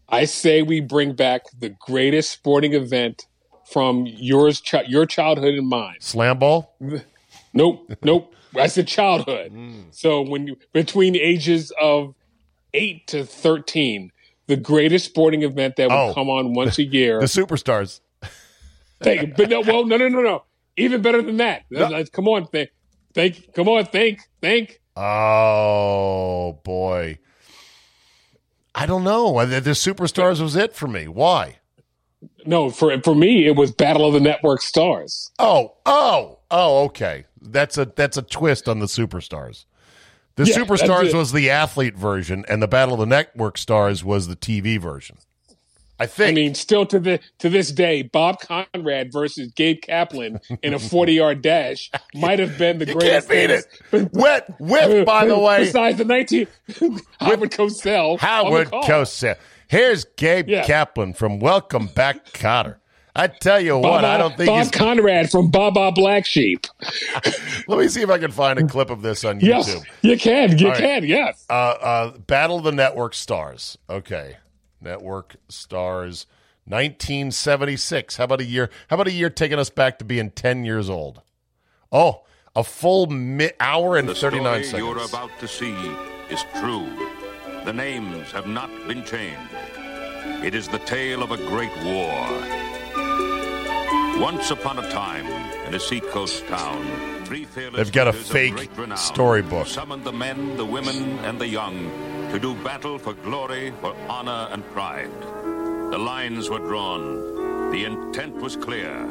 [0.08, 3.26] I say we bring back the greatest sporting event
[3.70, 5.96] from yours, chi- your childhood and mine.
[6.00, 6.74] Slam ball?
[7.52, 8.34] Nope, nope.
[8.56, 9.52] I said childhood.
[9.52, 9.80] Hmm.
[9.90, 12.14] So when you between the ages of
[12.72, 14.10] eight to thirteen,
[14.46, 16.14] the greatest sporting event that would Oh.
[16.14, 17.20] come on once a year.
[17.20, 18.00] The superstars.
[19.02, 20.44] Think, but no, well, no, no, no, no.
[20.76, 21.64] Even better than that.
[21.70, 22.70] Let's- Come on, think,
[23.14, 23.52] think.
[23.54, 24.80] Come on, think, think.
[24.96, 27.18] Oh boy.
[28.78, 29.38] I don't know.
[29.38, 31.08] Uh, the, the superstars was it for me.
[31.08, 31.56] Why?
[32.46, 35.32] No, for for me, it was Battle of the Network Stars.
[35.40, 36.84] Oh, oh, oh.
[36.84, 39.64] Okay, that's a that's a twist on the superstars.
[40.36, 44.28] The Yeah, superstars was the athlete version, and the Battle of the Network Stars was
[44.28, 45.18] the TV version.
[45.98, 46.30] I think.
[46.30, 50.78] I mean, still to the to this day, Bob Conrad versus Gabe Kaplan in a
[50.90, 53.28] forty yard dash might have been the you greatest.
[53.28, 54.10] can't beat it.
[54.12, 55.64] Wet whip, by the way.
[55.64, 56.46] Besides the nineteen,
[57.20, 58.18] Howard Cosell.
[58.20, 58.70] Howard.
[58.70, 59.36] Cosell.
[59.68, 60.64] Here's Gabe Yeah.
[60.64, 62.76] Kaplan from Welcome Back, Kotter.
[63.16, 64.70] I tell you what, Bob, I don't think Bob he's.
[64.70, 66.66] Conrad from Baa Baa Black Sheep.
[67.66, 69.42] Let me see if I can find a clip of this on YouTube.
[69.42, 70.56] Yes, you can.
[70.56, 70.80] You All right.
[70.80, 71.04] can.
[71.04, 71.44] Yes.
[71.50, 73.76] Uh, uh, Battle of the Network Stars.
[73.90, 74.36] Okay,
[74.80, 76.26] Network Stars,
[76.64, 78.16] 1976.
[78.16, 78.70] How about a year?
[78.88, 81.22] How about a year taking us back to being 10 years old?
[81.90, 82.22] Oh,
[82.54, 85.74] a full mi- hour and The 39 story you're about to see
[86.30, 86.88] is true.
[87.64, 89.38] The names have not been changed.
[90.44, 92.28] It is the tale of a great war.
[94.20, 95.26] Once upon a time,
[95.66, 99.66] in a seacoast town, They've got a fake renown storybook.
[99.66, 101.90] Summoned the men, the women, and the young
[102.30, 105.10] to do battle for glory, for honor, and pride.
[105.90, 107.70] The lines were drawn.
[107.70, 109.06] The intent was clear.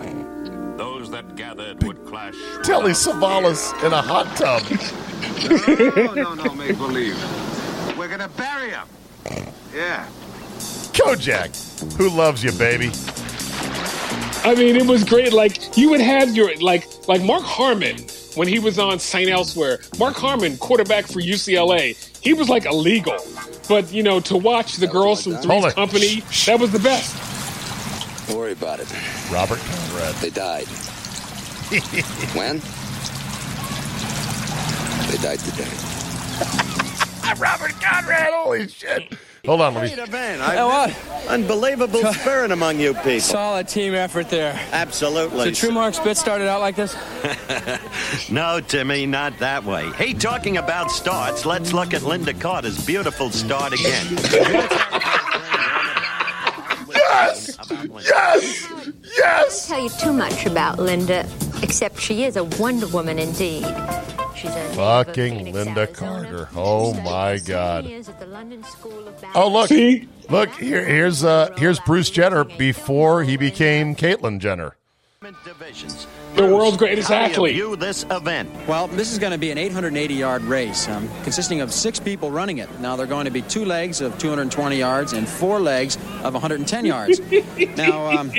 [0.78, 2.36] Those that gathered would clash.
[2.64, 4.64] Telly Savalas in a hot tub.
[5.38, 7.18] No, no, no, make believe.
[7.98, 8.88] We're gonna bury him.
[9.74, 10.08] Yeah.
[10.94, 12.92] Kojak, who loves you, baby?
[14.48, 15.34] I mean, it was great.
[15.34, 17.98] Like you would have your like like Mark Harmon
[18.36, 19.80] when he was on Saint Elsewhere.
[20.00, 23.18] Mark Harmon, quarterback for UCLA, he was like illegal.
[23.68, 25.76] But you know, to watch the girls from Hold Three's it.
[25.76, 27.14] Company, that was the best.
[28.30, 28.88] Don't worry about it.
[29.30, 30.16] Robert Conrad.
[30.16, 30.68] They died.
[32.34, 32.62] when?
[35.12, 35.68] They died today.
[37.38, 38.32] Robert Conrad.
[38.32, 39.14] Holy shit.
[39.45, 40.04] Hold on, let me.
[40.04, 40.41] event.
[40.41, 40.93] I,
[41.28, 43.19] Unbelievable spirit among you people.
[43.19, 44.60] Solid team effort there.
[44.71, 45.54] Absolutely.
[45.54, 46.95] So True Mark Spitz started out like this?
[48.30, 49.89] no, Timmy, not that way.
[49.91, 54.17] Hey, talking about starts, let's look at Lynda Carter's beautiful start again.
[57.19, 57.58] Yes!
[58.06, 58.69] Yes!
[59.17, 59.71] Yes!
[59.71, 61.26] I tell you too much about Lynda,
[61.63, 63.65] except she is a Wonder Woman indeed.
[64.38, 65.88] She's a Fucking Phoenix, Lynda Arizona.
[65.88, 66.50] Carter.
[66.56, 67.86] Oh my God.
[67.86, 70.08] years at the London School of Oh look, See?
[70.30, 70.86] look here.
[70.86, 74.76] Here's uh here's Bruce Jenner before he became Caitlyn Jenner.
[75.43, 76.06] Divisions.
[76.36, 78.50] The world's greatest How do you this event.
[78.67, 82.30] Well, this is going to be an 880 yard race um, consisting of six people
[82.30, 82.69] running it.
[82.80, 86.86] Now, they're going to be two legs of 220 yards and four legs of 110
[86.86, 87.19] yards.
[87.76, 88.32] now, um,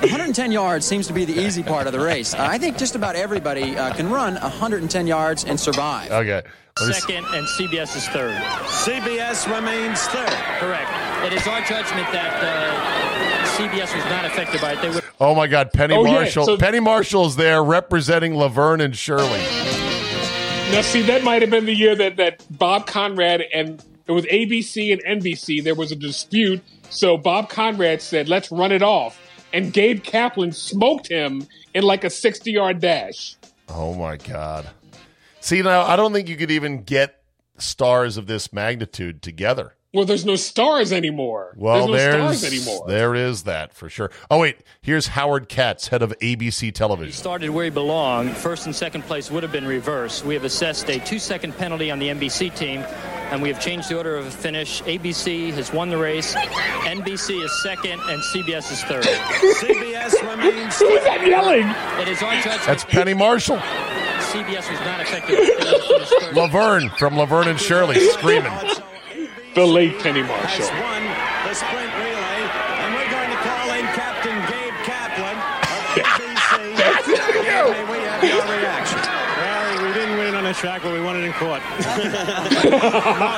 [0.00, 2.32] 110 yards seems to be the easy part of the race.
[2.34, 6.10] Uh, I think just about everybody uh, can run 110 yards and survive.
[6.12, 6.42] Okay.
[6.80, 8.36] Let me Second, and CBS is third.
[8.36, 10.28] CBS remains third.
[10.60, 10.88] Correct.
[11.26, 14.82] It is our judgment that uh, CBS was not affected by it.
[14.82, 15.02] They would.
[15.18, 16.44] Oh my God, Penny Oh, yeah, Marshall.
[16.46, 19.40] so- Penny Marshall's there representing Laverne and Shirley.
[20.70, 24.24] Now, see, that might have been the year that, that Bob Conrad and it was
[24.26, 25.64] ABC and NBC.
[25.64, 26.62] There was a dispute.
[26.90, 29.20] So Bob Conrad said, let's run it off.
[29.52, 33.36] And Gabe Kaplan smoked him in like a 60 yard dash.
[33.68, 34.68] Oh my God.
[35.40, 37.22] See now, I don't think you could even get
[37.58, 39.74] stars of this magnitude together.
[39.98, 41.54] Well, there's no stars anymore.
[41.56, 42.84] Well, there's no there's stars anymore.
[42.86, 44.12] there is that for sure.
[44.30, 47.10] Oh wait, here's Howard Katz, head of ABC Television.
[47.10, 48.36] He Started where he belonged.
[48.36, 50.24] First and second place would have been reversed.
[50.24, 52.82] We have assessed a two second penalty on the NBC team,
[53.32, 54.82] and we have changed the order of finish.
[54.82, 59.02] ABC has won the race, NBC is second, and CBS is third.
[59.02, 61.66] CBS remains Who is that yelling?
[62.00, 62.62] It is our judgment.
[62.66, 63.56] That's Penny Marshall.
[63.56, 65.38] CBS was not affected.
[65.38, 66.36] They would have finished third.
[66.36, 68.52] Laverne from Laverne and Shirley screaming.
[69.58, 70.70] The late Penny has Marshall.
[70.70, 71.02] won
[71.42, 72.38] the sprint relay,
[72.78, 76.78] and we're going to call in Captain Gabe Kaplan of ABC.
[77.42, 79.00] Gabe, may we have your reaction?
[79.02, 81.60] Well, we didn't win it on the track, but we won it in court.
[81.74, 81.80] no,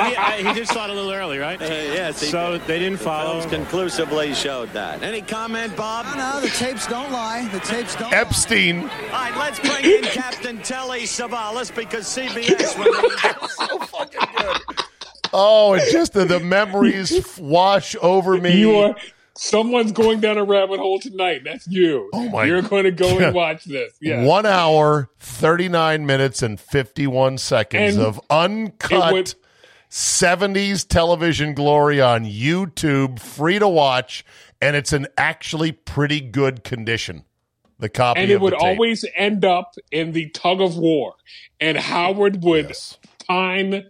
[0.04, 1.58] he, I, he did start a little early, right?
[1.58, 3.40] Uh, yes, he So they didn't follow.
[3.40, 5.02] Films conclusively showed that.
[5.02, 6.04] Any comment, Bob?
[6.18, 7.48] No, the tapes don't lie.
[7.50, 8.82] The tapes don't Epstein.
[8.82, 13.56] All right, let's bring in Captain Telly Savalas because CBS remains.
[15.32, 18.58] Oh, and just the, the memories wash over me.
[18.58, 18.96] You are.
[19.36, 21.42] Someone's going down a rabbit hole tonight.
[21.44, 22.10] That's you.
[22.12, 23.92] Oh, my- You're going to go and watch this.
[24.00, 24.24] Yeah.
[24.24, 29.34] One hour, 39 minutes, and 51 seconds And of uncut
[29.88, 34.24] 70s television glory on YouTube, free to watch,
[34.60, 37.24] and it's in actually pretty good condition.
[37.78, 41.14] The copy and of it would always end up in the tug of war.
[41.60, 42.98] And Howard would Yes.
[43.26, 43.84] time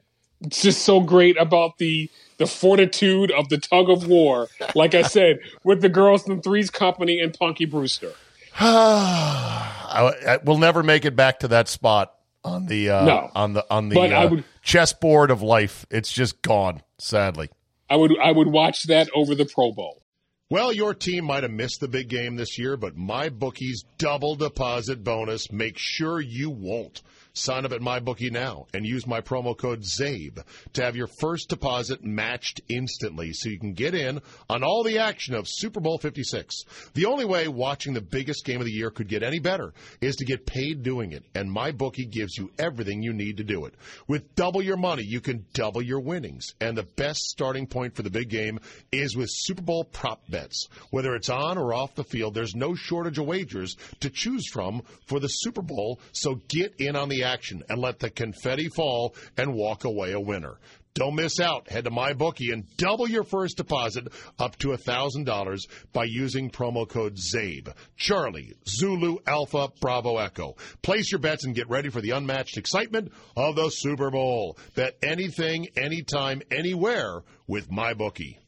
[0.48, 4.48] just so great about the the fortitude of the tug of war.
[4.74, 8.12] Like I said, with the girls from Three's Company and Punky Brewster.
[8.60, 13.30] I, I- we'll never make it back to that spot on the uh, No.
[13.34, 15.86] on the on the uh, would- chessboard of life.
[15.90, 17.50] It's just gone, sadly.
[17.88, 20.02] I would I would watch that over the Pro Bowl.
[20.48, 24.34] Well, your team might have missed the big game this year, but my bookie's double
[24.34, 27.02] deposit bonus make sure you won't.
[27.32, 31.48] Sign up at MyBookie now and use my promo code ZABE to have your first
[31.48, 35.98] deposit matched instantly so you can get in on all the action of Super Bowl
[35.98, 36.64] 56.
[36.94, 40.16] The only way watching the biggest game of the year could get any better is
[40.16, 43.74] to get paid doing it, and MyBookie gives you everything you need to do it.
[44.08, 48.02] With double your money, you can double your winnings, and the best starting point for
[48.02, 48.58] the big game
[48.90, 50.68] is with Super Bowl prop bets.
[50.90, 54.82] Whether it's on or off the field, there's no shortage of wagers to choose from
[55.06, 59.14] for the Super Bowl, so get in on the action and let the confetti fall
[59.36, 60.58] and walk away a winner.
[60.94, 61.68] Don't miss out.
[61.68, 65.60] Head to MyBookie and double your first deposit up to $1,000
[65.92, 67.72] by using promo code ZABE.
[67.96, 70.56] Charlie, Zulu, Alpha, Bravo, Echo.
[70.82, 74.58] Place your bets and get ready for the unmatched excitement of the Super Bowl.
[74.74, 78.38] Bet anything, anytime, anywhere with MyBookie.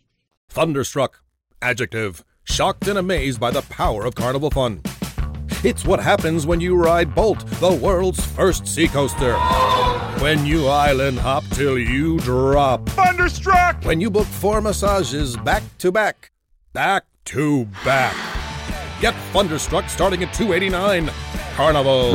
[0.49, 1.23] Thunderstruck.
[1.61, 2.25] Adjective.
[2.45, 4.83] Shocked and amazed by the power of carnival fun.
[5.65, 9.35] It's what happens when you ride Bolt, the world's first sea coaster.
[10.21, 12.89] When you island hop till you drop.
[12.89, 13.85] Thunderstruck!
[13.85, 16.33] When you book four massages back to back.
[16.73, 18.17] Back to back.
[19.01, 21.09] Get Thunderstruck starting at 289
[21.55, 22.13] Carnival.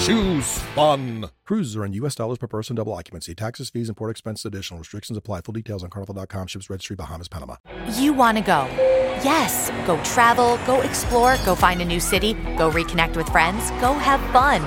[0.00, 1.30] Choose fun.
[1.46, 2.14] Cruises are in U.S.
[2.14, 3.34] dollars per person, double occupancy.
[3.34, 4.80] Taxes, fees, and port expenses additional.
[4.80, 5.40] Restrictions apply.
[5.42, 6.48] Full details on carnival.com.
[6.48, 7.56] Ships registry, Bahamas, Panama.
[7.96, 9.03] You want to go.
[9.24, 13.94] Yes, go travel, go explore, go find a new city, go reconnect with friends, go
[13.94, 14.60] have fun.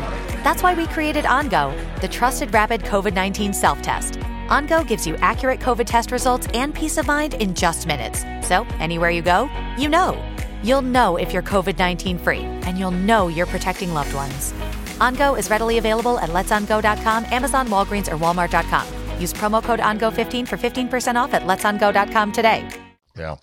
[0.44, 4.16] That's why we created OnGo, the trusted rapid COVID 19 self test.
[4.50, 8.26] OnGo gives you accurate COVID test results and peace of mind in just minutes.
[8.48, 10.18] So, anywhere you go, you know.
[10.64, 14.54] You'll know if you're COVID 19 free, and you'll know you're protecting loved ones.
[15.00, 19.22] OnGo is readily available at letsongo.com, Amazon, Walgreens, or Walmart.com.
[19.22, 22.68] Use promo code ONGO15 for 15% off at letsongo.com today.
[23.16, 23.36] Yeah.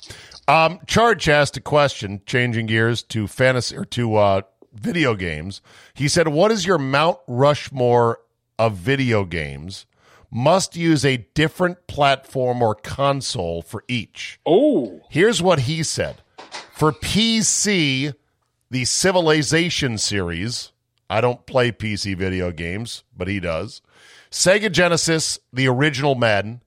[0.46, 5.62] Um, Charge asked a question, changing gears to fantasy or to uh, video games.
[5.94, 8.20] He said, "What is your Mount Rushmore
[8.59, 9.87] of video games?
[10.30, 16.16] Must use a different platform or console for each." Oh, here's what he said:
[16.72, 18.14] For PC,
[18.70, 20.72] the Civilization series.
[21.09, 23.83] I don't play PC video games, but he does.
[24.30, 26.61] Sega Genesis, the original Madden.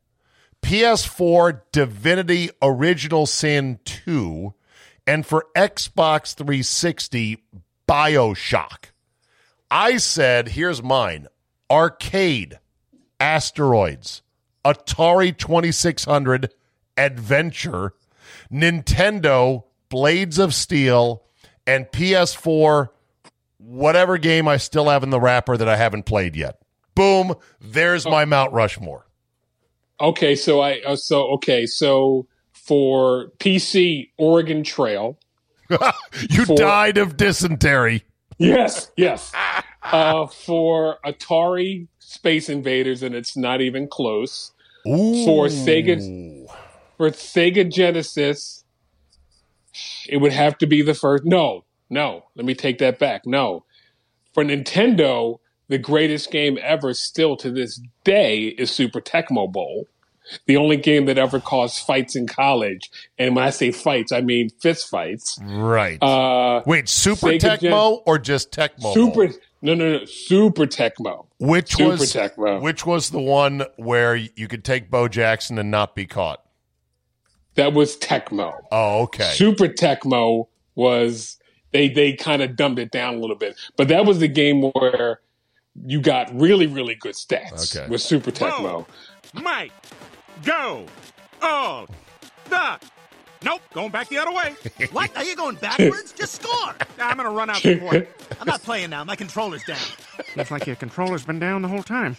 [0.62, 4.54] PS4 Divinity Original Sin 2,
[5.06, 7.44] and for Xbox 360
[7.88, 8.92] Bioshock.
[9.72, 11.28] I said, here's mine
[11.70, 12.60] Arcade,
[13.20, 14.22] Asteroids,
[14.64, 16.52] Atari 2600,
[16.98, 17.94] Adventure,
[18.52, 21.24] Nintendo, Blades of Steel,
[21.66, 22.90] and PS4,
[23.58, 26.60] whatever game I still have in the wrapper that I haven't played yet.
[26.96, 28.12] Boom, there's oh.
[28.12, 29.07] my Mount Rushmore.
[30.00, 35.18] Okay, so I uh, so okay, so for PC Oregon Trail,
[36.30, 38.04] you For- died of dysentery.
[38.38, 39.32] yes, yes.
[39.82, 44.52] Uh, for Atari Space Invaders, and it's not even close.
[44.84, 46.48] For Sega,
[46.98, 48.64] for Sega Genesis,
[50.08, 51.26] it would have to be the first.
[51.26, 52.24] No, no.
[52.36, 53.26] Let me take that back.
[53.26, 53.66] No,
[54.34, 59.88] for Nintendo, the greatest game ever, still to this day, is Super Tecmo Bowl.
[60.46, 64.20] The only game that ever caused fights in college, and when I say fights, I
[64.22, 65.40] mean fist fights.
[65.42, 66.02] Right.
[66.04, 68.94] Uh, Wait, Super Sega Gen- Tecmo or just Tecmo?
[68.94, 69.30] Super.
[69.62, 70.06] No, no, no.
[70.06, 71.28] Super Tecmo.
[71.40, 72.62] Which Super was Tecmo.
[72.62, 76.44] which was the one where you could take Bo Jackson and not be caught?
[77.56, 78.54] That was Tecmo.
[78.72, 79.32] Oh, okay.
[79.34, 81.38] Super Tecmo was
[81.72, 84.62] they they kind of dumbed it down a little bit, but that was the game
[84.74, 85.22] where
[85.86, 87.90] you got really really good stats Okay.
[87.90, 88.86] with Super Tecmo.
[89.34, 89.72] Mike,
[90.44, 90.86] go.
[91.42, 91.86] Oh,
[92.50, 92.80] the.
[93.44, 94.56] Nope, going back the other way.
[94.92, 95.16] What?
[95.16, 96.12] Are you going backwards?
[96.12, 96.74] Just score.
[97.00, 98.10] I'm going to run out the court.
[98.42, 99.04] I'm not playing now.
[99.04, 99.78] My controller's down.
[100.36, 102.16] Looks like your controller's been down the whole time.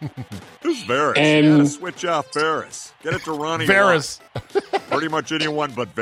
[0.62, 1.18] Who's Varys?
[1.18, 2.92] And- You gotta switch off Varys.
[3.02, 3.66] Get it to Ronnie.
[3.66, 4.20] Varys.
[4.34, 4.88] Lott.
[4.90, 5.94] Pretty much anyone but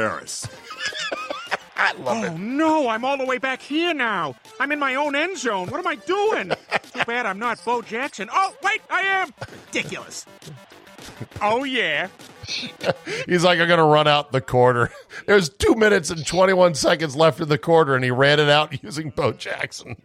[1.80, 2.30] Varys.
[2.30, 4.34] oh, no, I'm all the way back here now.
[4.58, 5.68] I'm in my own end zone.
[5.68, 6.50] What am I doing?
[6.92, 8.28] Too bad I'm not Bo Jackson.
[8.32, 9.32] Oh, wait, I am.
[9.66, 10.26] Ridiculous.
[11.40, 12.08] Oh, yeah.
[13.26, 14.90] He's like, I'm going to run out the quarter.
[15.26, 18.82] There's two minutes and 21 seconds left in the quarter, and he ran it out
[18.82, 19.96] using Bo Jackson.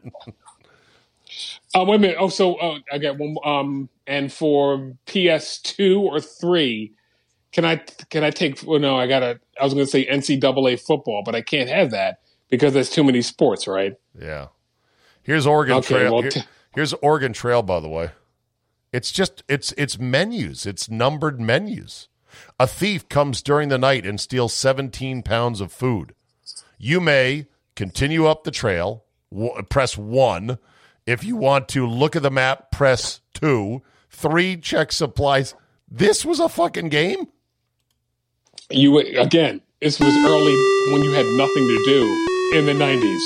[1.74, 2.18] Uh, wait a minute.
[2.20, 3.36] Oh, so uh, I got one.
[3.44, 6.94] Um, and for PS2 or three,
[7.56, 7.78] can I
[8.10, 8.62] can I take?
[8.64, 9.40] Well, no, I gotta.
[9.60, 13.04] I was going to say NCAA football, but I can't have that because there's too
[13.04, 13.96] many sports, right?
[14.20, 14.48] Yeah.
[15.24, 16.14] Here's Oregon Okay, Trail.
[16.14, 16.44] well, Here-
[16.76, 18.10] here's Oregon Trail, by the way.
[18.92, 20.66] It's just it's it's menus.
[20.66, 22.10] It's numbered menus.
[22.60, 26.14] A thief comes during the night and steals 17 pounds of food.
[26.78, 29.06] You may continue up the trail.
[29.32, 30.60] W- press one.
[31.06, 33.82] If you want to look at the map, press two.
[34.10, 34.58] Three.
[34.58, 35.56] Check supplies.
[35.90, 37.28] This was a fucking game.
[38.70, 39.62] You again.
[39.82, 40.56] This was early
[40.92, 43.22] when you had nothing to do in the '90s.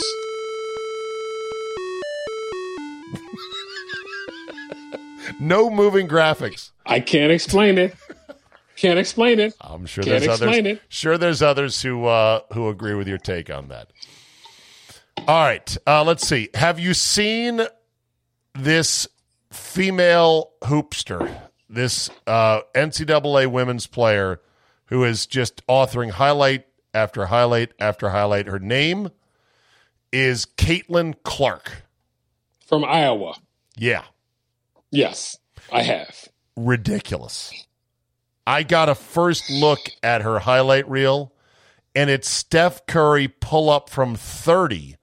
[5.40, 6.72] No moving graphics.
[6.86, 7.96] I can't explain it.
[8.76, 9.54] Can't explain it.
[9.62, 10.58] I'm sure Can't there's others.
[10.58, 10.82] it.
[10.90, 13.92] Sure, there's others who uh, who agree with your take on that.
[15.28, 16.50] All right, uh, let's see.
[16.56, 17.62] Have you seen
[18.56, 19.08] this
[19.52, 21.34] female hoopster?
[21.70, 24.42] this uh, NCAA women's player
[24.90, 28.48] who is just authoring highlight after highlight after highlight.
[28.48, 29.10] Her name
[30.12, 31.84] is Caitlin Clark.
[32.66, 33.36] From Iowa.
[33.78, 34.04] Yeah.
[34.92, 35.38] Yes,
[35.72, 36.28] I have.
[36.56, 37.68] Ridiculous.
[38.46, 41.34] I got a first look at her highlight reel,
[41.96, 44.96] and it's Steph Curry pull up from 30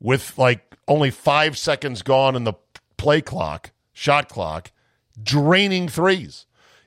[0.00, 2.54] with like only five seconds gone in the
[2.96, 4.72] play clock, shot clock,
[5.22, 6.46] draining threes.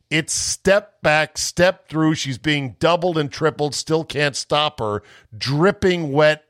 [0.10, 2.16] It's step back, step through.
[2.16, 5.03] She's being doubled and tripled, still can't stop her.
[5.38, 6.45] Dripping wet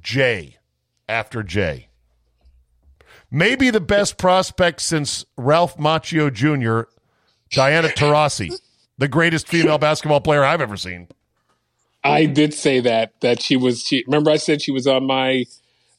[0.00, 0.56] J
[1.08, 1.88] after J.
[3.30, 6.90] Maybe the best prospect since Ralph Macchio Jr.,
[7.50, 8.58] Diana Taurasi,
[8.98, 11.08] the greatest female basketball player I've ever seen.
[12.04, 13.82] I did say that that she was.
[13.82, 15.44] She, remember, I said she was on my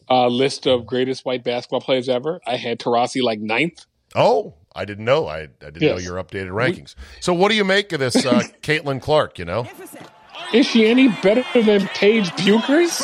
[0.09, 2.41] uh, list of greatest white basketball players ever.
[2.45, 3.85] I had Taurasi like ninth.
[4.15, 5.27] Oh, I didn't know.
[5.27, 6.95] I, I didn't know your updated rankings.
[7.19, 9.37] So, what do you make of this, uh, Caitlin Clark?
[9.39, 9.67] You know,
[10.53, 13.01] Is she any better than Paige Bueckers?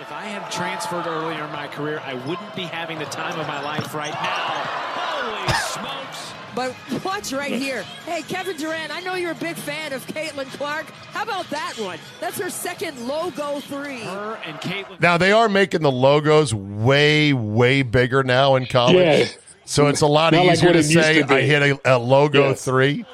[0.00, 3.46] If I had transferred earlier in my career, I wouldn't be having the time of
[3.46, 4.62] my life right now.
[4.96, 6.32] Holy smokes!
[6.54, 7.82] But watch right here.
[8.06, 10.86] Hey, Kevin Durant, I know you're a big fan of Caitlin Clark.
[11.12, 11.98] How about that one?
[12.20, 14.00] That's her second logo three.
[14.00, 14.98] Her and Caitlin.
[15.00, 18.96] now they are making the logos way, way bigger now in college.
[18.96, 19.26] Yeah.
[19.66, 21.34] So it's a lot Not like easier what to say to.
[21.34, 22.64] I hit a, a logo Yes.
[22.64, 23.04] three.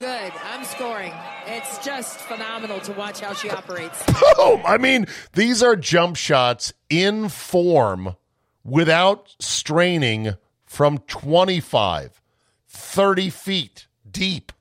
[0.00, 0.32] Good.
[0.44, 1.12] I'm scoring.
[1.46, 4.02] It's just phenomenal to watch how she operates.
[4.36, 8.16] Oh, I mean, these are jump shots in form
[8.64, 10.34] without straining
[10.66, 12.20] from 25,
[12.68, 14.52] 30 feet deep.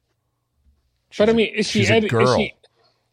[1.17, 2.39] But I mean, is she she's a any, girl.
[2.39, 2.51] Is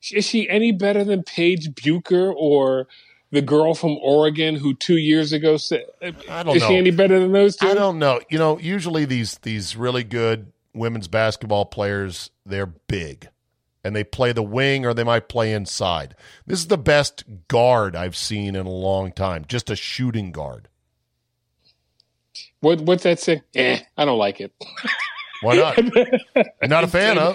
[0.01, 2.87] she, is she any better than Paige Bueckers or
[3.31, 5.85] the girl from Oregon who two years ago said?
[6.29, 6.69] I don't is know.
[6.69, 7.69] she any better than those two?
[7.69, 8.21] I don't know.
[8.29, 13.29] You know, usually these these really good women's basketball players, they're big.
[13.83, 16.15] And they play the wing or they might play inside.
[16.47, 19.47] This is the best guard I've seen in a long time.
[19.49, 20.69] Just a shooting guard.
[22.61, 23.43] What what's that say?
[23.55, 24.53] Eh, I don't like it.
[25.41, 25.79] Why not?
[26.37, 27.35] You're not a fan, huh?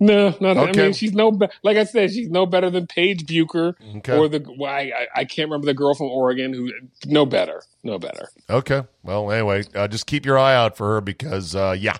[0.00, 0.56] No, not.
[0.56, 1.32] I mean, she's no.
[1.32, 4.16] Be- like I said, she's no better than Paige Bueckers Okay.
[4.16, 4.44] or the.
[4.56, 6.70] Well, I, I I can't remember the girl from Oregon who.
[7.06, 7.62] No better.
[7.82, 8.28] No better.
[8.48, 8.82] Okay.
[9.02, 11.96] Well, anyway, uh, just keep your eye out for her because, uh, yeah.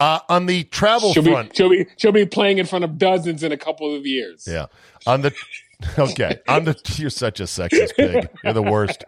[0.00, 2.98] Uh, on the travel She'll front, be she'll be she'll be playing in front of
[2.98, 4.48] dozens in a couple of years.
[4.50, 4.66] yeah.
[5.06, 5.32] On the
[5.96, 8.28] okay, on the you're such a sexist pig.
[8.42, 9.04] You're the worst.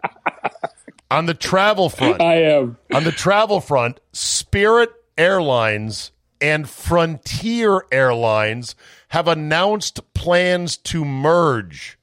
[1.11, 2.77] On the travel front, I am.
[2.93, 8.75] On the travel front, Spirit Airlines and Frontier Airlines
[9.09, 11.97] have announced plans to merge.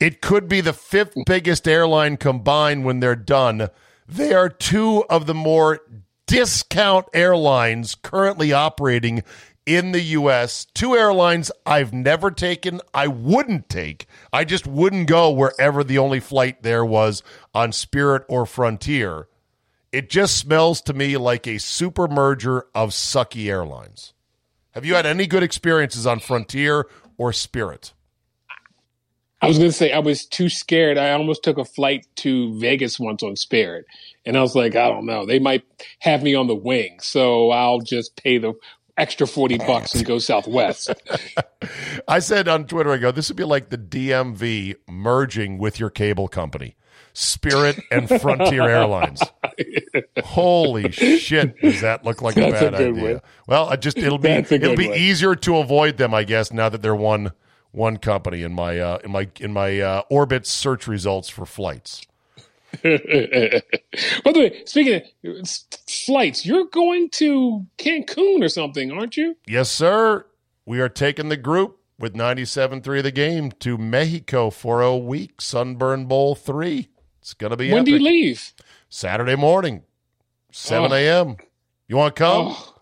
[0.00, 3.68] It could be the fifth biggest airline combined when they're done.
[4.06, 5.80] They are two of the more
[6.26, 9.22] discount airlines currently operating
[9.66, 10.66] in the U.S.
[10.74, 14.06] Two airlines I've never taken, I wouldn't take.
[14.32, 17.22] I just wouldn't go wherever the only flight there was
[17.54, 19.28] on Spirit or Frontier.
[19.94, 24.12] It just smells to me like a super merger of sucky airlines.
[24.72, 27.92] Have you had any good experiences on Frontier or Spirit?
[29.40, 30.98] I was going to say I was too scared.
[30.98, 33.84] I almost took a flight to Vegas once on Spirit,
[34.26, 35.62] and I was like, I don't know, they might
[36.00, 38.54] have me on the wing, so I'll just pay the
[38.96, 40.92] extra forty bucks and go Southwest.
[42.08, 45.90] I said on Twitter, I go, this would be like the DMV merging with your
[45.90, 46.74] cable company,
[47.12, 49.22] Spirit and Frontier Airlines.
[50.24, 51.60] Holy shit!
[51.60, 53.12] Does that look like a That's a bad good idea?
[53.14, 53.20] one.
[53.46, 54.98] Well, I just it'll be it'll be one.
[54.98, 57.32] easier to avoid them, I guess, now that they're one
[57.72, 62.02] one company in my uh, in my in my uh, orbit search results for flights.
[62.82, 65.48] By the way, speaking of
[65.88, 69.36] flights, you're going to Cancun or something, aren't you?
[69.46, 70.26] Yes, sir.
[70.66, 75.40] We are taking the group with 97.3 the game to Mexico for a week.
[75.40, 76.88] Sunburn Bowl 3.
[77.20, 78.06] It's going to be when do you epic.
[78.06, 78.52] leave?
[78.98, 79.82] Saturday morning,
[80.52, 80.94] 7 Oh.
[80.94, 81.36] a.m.
[81.88, 82.54] You want to come?
[82.56, 82.74] Oh,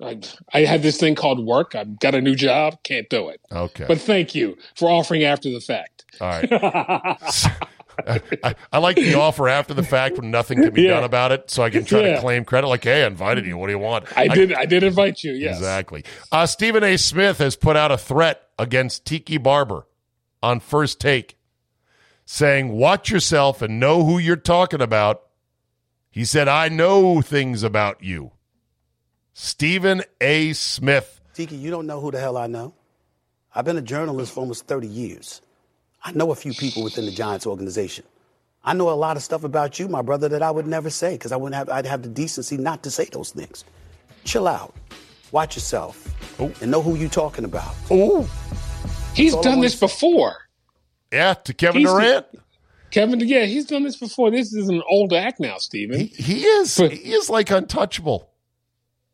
[0.00, 0.20] I,
[0.54, 1.74] I had this thing called work.
[1.74, 2.80] I've got a new job.
[2.84, 3.40] Can't do it.
[3.50, 3.84] Okay.
[3.88, 6.04] But thank you for offering after the fact.
[6.20, 6.48] All right.
[8.44, 10.90] I, I like the offer after the fact when nothing can be Yeah.
[10.94, 12.68] done about it, so I can try to claim credit.
[12.68, 13.58] Like, hey, I invited you.
[13.58, 14.04] What do you want?
[14.16, 14.52] I did.
[14.52, 15.32] I did invite you.
[15.32, 15.56] Yes.
[15.56, 16.04] Exactly.
[16.30, 16.96] Uh, Stephen A.
[16.96, 19.88] Smith has put out a threat against Tiki Barber
[20.40, 21.36] on First Take,
[22.24, 25.22] saying, Watch yourself and know who you're talking about.
[26.10, 28.32] He said, I know things about you.
[29.34, 30.52] Stephen A.
[30.52, 31.20] Smith.
[31.34, 32.74] Tiki, you don't know who the hell I know.
[33.54, 35.40] I've been a journalist for almost 30 years.
[36.02, 38.04] I know a few people within the Giants organization.
[38.64, 41.12] I know a lot of stuff about you, my brother, that I would never say
[41.12, 41.68] because I wouldn't have.
[41.68, 43.64] I'd have the decency not to say those things.
[44.24, 44.74] Chill out,
[45.32, 46.52] watch yourself, oh.
[46.60, 47.74] and know who you're talking about.
[47.90, 48.28] Oh,
[49.14, 50.36] He's That's all I done this before.
[51.12, 52.26] Yeah, to Kevin He's- Durant.
[52.90, 54.30] Kevin, yeah, he's done this before.
[54.30, 56.00] This is an old act now, Steven.
[56.00, 56.76] He is.
[56.76, 58.30] he is like untouchable,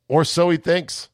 [0.09, 1.09] or so he thinks.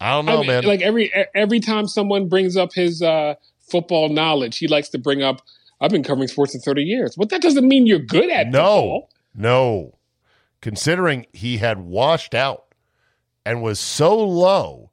[0.00, 0.64] I don't know, I mean, man.
[0.64, 5.22] Like every every time someone brings up his uh, football knowledge, he likes to bring
[5.22, 5.42] up,
[5.80, 8.58] "I've been covering sports for thirty years." But that doesn't mean you're good at no,
[8.58, 9.10] football.
[9.34, 9.98] no.
[10.60, 12.74] Considering he had washed out
[13.44, 14.90] and was so low,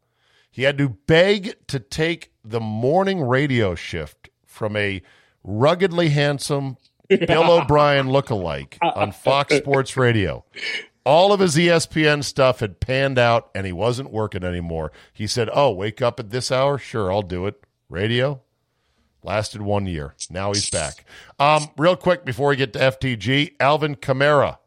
[0.49, 5.01] he had to beg to take the morning radio shift from a
[5.43, 6.77] ruggedly handsome
[7.09, 10.45] Bill O'Brien lookalike on Fox Sports Radio.
[11.05, 14.91] All of his ESPN stuff had panned out and he wasn't working anymore.
[15.11, 16.77] He said, Oh, wake up at this hour?
[16.77, 17.63] Sure, I'll do it.
[17.89, 18.41] Radio?
[19.23, 20.13] Lasted one year.
[20.29, 21.03] Now he's back.
[21.39, 24.59] Um, real quick before we get to FTG, Alvin Kamara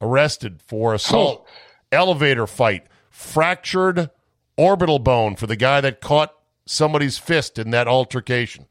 [0.00, 1.48] arrested for assault,
[1.90, 4.10] elevator fight, fractured
[4.56, 6.32] orbital bone for the guy that caught
[6.64, 8.66] somebody's fist in that altercation.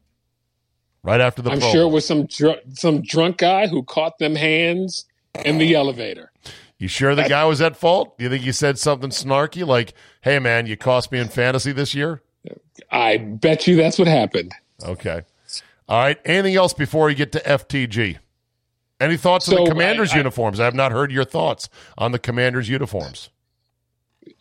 [1.02, 4.34] Right after the I'm sure it was some dr- some drunk guy who caught them
[4.34, 5.06] hands
[5.44, 6.32] in the elevator.
[6.78, 8.18] You sure the guy was at fault?
[8.18, 11.72] Do you think he said something snarky like, "Hey man, you cost me in fantasy
[11.72, 12.22] this year"?
[12.90, 14.52] I bet you that's what happened.
[14.84, 15.22] Okay.
[15.88, 16.18] All right.
[16.24, 18.18] Anything else before we get to FTG?
[19.00, 20.60] Any thoughts on the Commanders' I- I- uniforms?
[20.60, 23.30] I have not heard your thoughts on the Commanders' uniforms.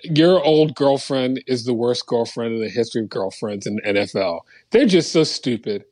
[0.03, 4.41] Your old girlfriend is the worst girlfriend in the history of girlfriends in the NFL.
[4.71, 5.85] They're just so stupid.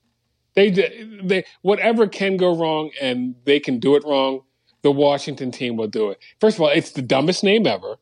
[0.55, 4.41] They they whatever can go wrong and they can do it wrong.
[4.83, 6.19] The Washington team will do it.
[6.39, 7.97] First of all, it's the dumbest name ever.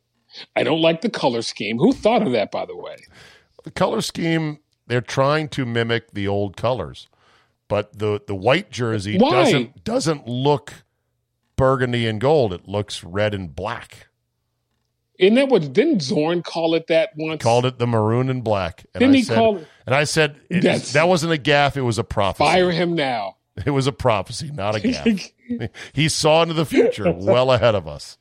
[0.55, 1.77] I don't like the color scheme.
[1.77, 2.97] Who thought of that, by the way?
[3.63, 7.07] The color scheme, they're trying to mimic the old colors,
[7.67, 9.31] but the the white jersey Why?
[9.31, 10.83] doesn't doesn't look
[11.55, 12.53] burgundy and gold.
[12.53, 14.07] It looks red and black.
[15.19, 15.71] Isn't that what?
[15.73, 17.41] Didn't Zorn call it that once?
[17.41, 18.85] Called it the maroon and black.
[18.93, 21.75] And Didn't I he said, call it- And I said That's- that wasn't a gaff.
[21.77, 22.45] It was a prophecy.
[22.49, 23.37] Fire him now.
[23.67, 25.07] It was a prophecy, not a gaff.
[25.93, 28.17] he saw into the future, well ahead of us.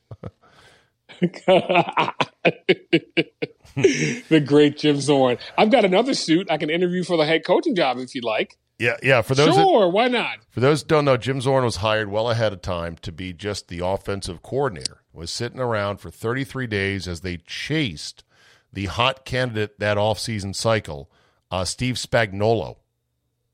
[3.77, 5.39] the great Jim Zorn.
[5.57, 8.59] I've got another suit I can interview for the head coaching job if you'd like.
[8.79, 9.23] Yeah, yeah.
[9.23, 10.39] For those that- sure, why not?
[10.51, 13.33] For those who don't know, Jim Zorn was hired well ahead of time to be
[13.33, 15.03] just the offensive coordinator.
[15.13, 18.25] Was sitting around for 33 days as they chased
[18.73, 21.11] the hot candidate that offseason cycle,
[21.53, 22.77] uh, Steve Spagnuolo.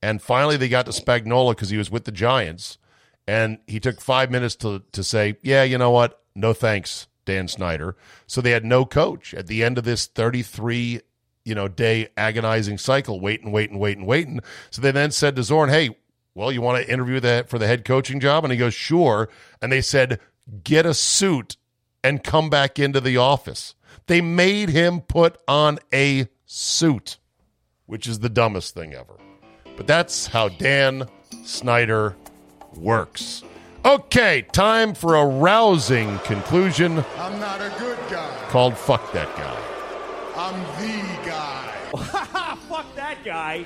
[0.01, 2.78] And finally, they got to Spagnuolo because he was with the Giants,
[3.26, 6.22] and he took five minutes to to say, "Yeah, you know what?
[6.36, 7.96] No thanks, Dan Snyder."
[8.26, 11.01] So they had no coach at the end of this 33
[11.44, 14.40] you know day agonizing cycle, waiting, waiting, waiting, waiting.
[14.70, 15.90] So they then said to Zorn, "Hey,
[16.34, 19.28] well, you want to interview that for the head coaching job?" And he goes, "Sure."
[19.61, 20.20] And they said,
[20.62, 21.57] "Get a suit
[22.05, 23.74] and come back into the office."
[24.07, 27.18] They made him put on a suit,
[27.89, 29.14] which is the dumbest thing ever.
[29.76, 31.09] But that's how Dan
[31.45, 32.14] Snyder
[32.76, 33.43] works.
[33.84, 38.45] Okay, time for a rousing conclusion I'm not a good guy.
[38.49, 39.59] called Fuck That Guy.
[40.36, 42.57] I'm the guy.
[42.68, 43.64] Fuck that guy.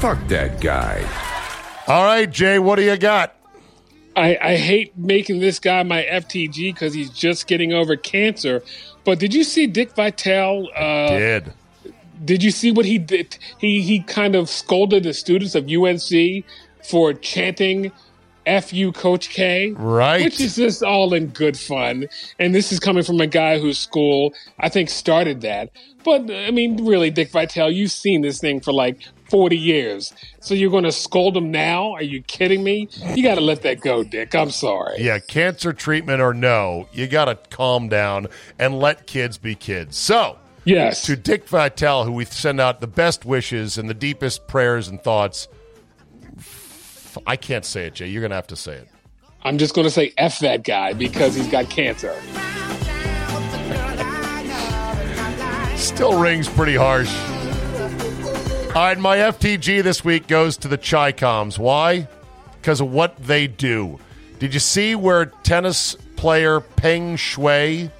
[0.00, 1.06] Fuck that guy.
[1.86, 3.36] All right, Jay, what do you got?
[4.16, 8.62] I, I hate making this guy my FTG because he's just getting over cancer.
[9.04, 10.68] But did you see Dick Vitale?
[10.74, 11.52] Uh, Did.
[12.24, 13.38] Did you see what he did?
[13.58, 16.44] He he kind of scolded the students of UNC
[16.82, 17.92] for chanting
[18.62, 20.24] "Fu Coach K," Right.
[20.24, 22.06] Which is just all in good fun.
[22.38, 25.70] And this is coming from a guy whose school I think started that.
[26.04, 28.98] But I mean, really, Dick Vitale, you've seen this thing for like
[29.28, 31.92] forty years, so you're going to scold him now?
[31.92, 32.88] Are you kidding me?
[33.14, 34.34] You got to let that go, Dick.
[34.34, 34.96] I'm sorry.
[34.98, 38.26] Yeah, cancer treatment or no, you got to calm down
[38.58, 39.96] and let kids be kids.
[39.96, 44.46] So, yes, to Dick Vitale, who we send out the best wishes and the deepest
[44.46, 45.48] prayers and thoughts.
[47.26, 48.08] I can't say it, Jay.
[48.08, 48.88] You're going to have to say it.
[49.42, 52.14] I'm just going to say F that guy because he's got cancer.
[55.76, 57.12] Still rings pretty harsh.
[58.68, 61.58] All right, my FTG this week goes to the Chicoms.
[61.58, 62.06] Why?
[62.60, 63.98] Because of what they do.
[64.38, 67.90] Did you see where tennis player Peng Shuai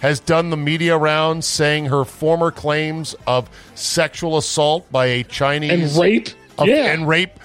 [0.00, 5.96] has done the media rounds saying her former claims of sexual assault by a Chinese
[5.96, 6.28] And rape?
[6.58, 6.92] of- Yeah.
[6.92, 7.38] and rape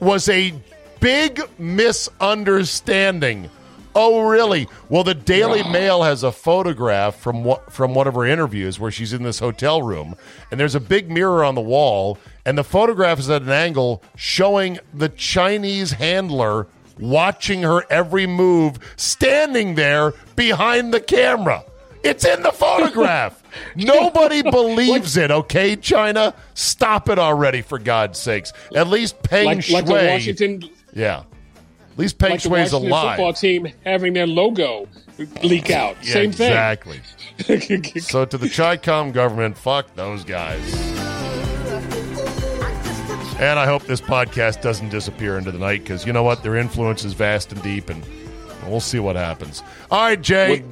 [0.00, 0.54] was a
[1.00, 3.50] big misunderstanding
[4.00, 4.68] Oh, really?
[4.90, 8.92] Well, the Daily Mail has a photograph from what, from one of her interviews where
[8.92, 10.14] she's in this hotel room,
[10.52, 14.00] and there's a big mirror on the wall, and the photograph is at an angle
[14.14, 16.68] showing the Chinese handler
[17.00, 21.64] watching her every move, standing there behind the camera.
[22.04, 23.42] It's in the photograph.
[23.76, 26.34] Nobody believes it, okay, China?
[26.54, 28.52] Stop it already, for God's sakes.
[28.74, 29.72] At least Peng Like, Shuai.
[29.72, 31.20] like the Washington, yeah.
[31.92, 33.16] At least Peng like the Shuai's Washington alive.
[33.16, 34.88] football team having their logo
[35.42, 35.96] leak out.
[36.02, 36.48] Yeah, Same thing.
[36.48, 37.00] exactly.
[38.00, 40.62] so to the Chi-Com government, fuck those guys.
[43.40, 46.42] And I hope this podcast doesn't disappear into the night because you know what?
[46.42, 48.04] Their influence is vast and deep, and
[48.66, 49.62] we'll see what happens.
[49.92, 50.64] All right, Jay.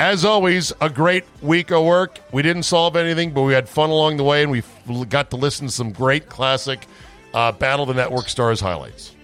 [0.00, 2.20] As always, a great week of work.
[2.32, 4.62] We didn't solve anything, but we had fun along the way, and we
[5.04, 6.86] got to listen to some great classic
[7.34, 9.14] uh, Battle of the Network Stars highlights.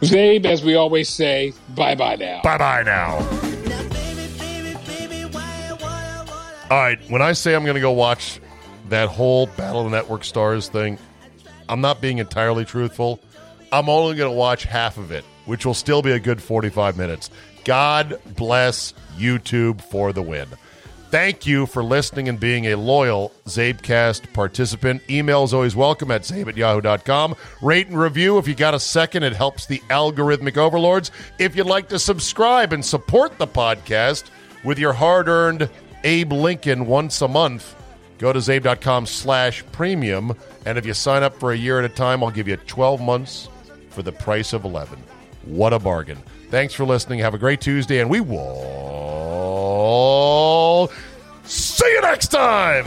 [0.00, 2.40] Zabe, as we always say, bye bye now.
[2.42, 3.18] Bye bye now.
[6.68, 8.40] All right, when I say I'm going to go watch
[8.88, 10.98] that whole Battle of the Network Stars thing,
[11.68, 13.20] I'm not being entirely truthful.
[13.70, 16.96] I'm only going to watch half of it, which will still be a good 45
[16.96, 17.30] minutes.
[17.68, 20.48] God bless YouTube for the win.
[21.10, 25.02] Thank you for listening and being a loyal Zabecast participant.
[25.10, 27.36] Email is always welcome at zabe at yahoo.com.
[27.60, 29.22] Rate and review if you got a second.
[29.22, 31.10] It helps the algorithmic overlords.
[31.38, 34.30] If you'd like to subscribe and support the podcast
[34.64, 35.68] with your hard earned
[36.04, 37.76] Abe Lincoln once a month,
[38.16, 40.34] go to zabe.com slash premium.
[40.64, 43.02] And if you sign up for a year at a time, I'll give you 12
[43.02, 43.50] months
[43.90, 44.98] for the price of 11.
[45.44, 46.16] What a bargain.
[46.50, 47.18] Thanks for listening.
[47.18, 48.48] Have a great Tuesday, and we will
[51.44, 52.86] see you next time.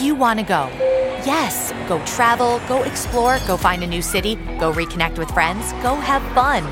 [0.00, 0.68] You want to go.
[1.26, 5.96] Yes, go travel, go explore, go find a new city, go reconnect with friends, go
[5.96, 6.62] have fun.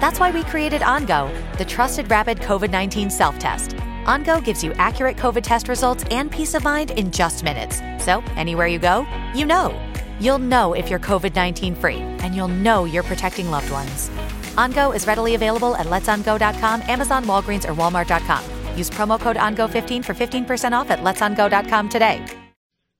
[0.00, 3.74] That's why we created OnGo, the trusted rapid COVID 19 self test.
[4.06, 7.80] OnGo gives you accurate COVID test results and peace of mind in just minutes.
[8.04, 9.78] So, anywhere you go, you know.
[10.20, 14.10] You'll know if you're COVID 19 free, and you'll know you're protecting loved ones.
[14.56, 18.44] OnGo is readily available at letsongo.com, Amazon, Walgreens, or Walmart.com.
[18.76, 22.24] Use promo code ONGO15 for 15% off at letsongo.com today.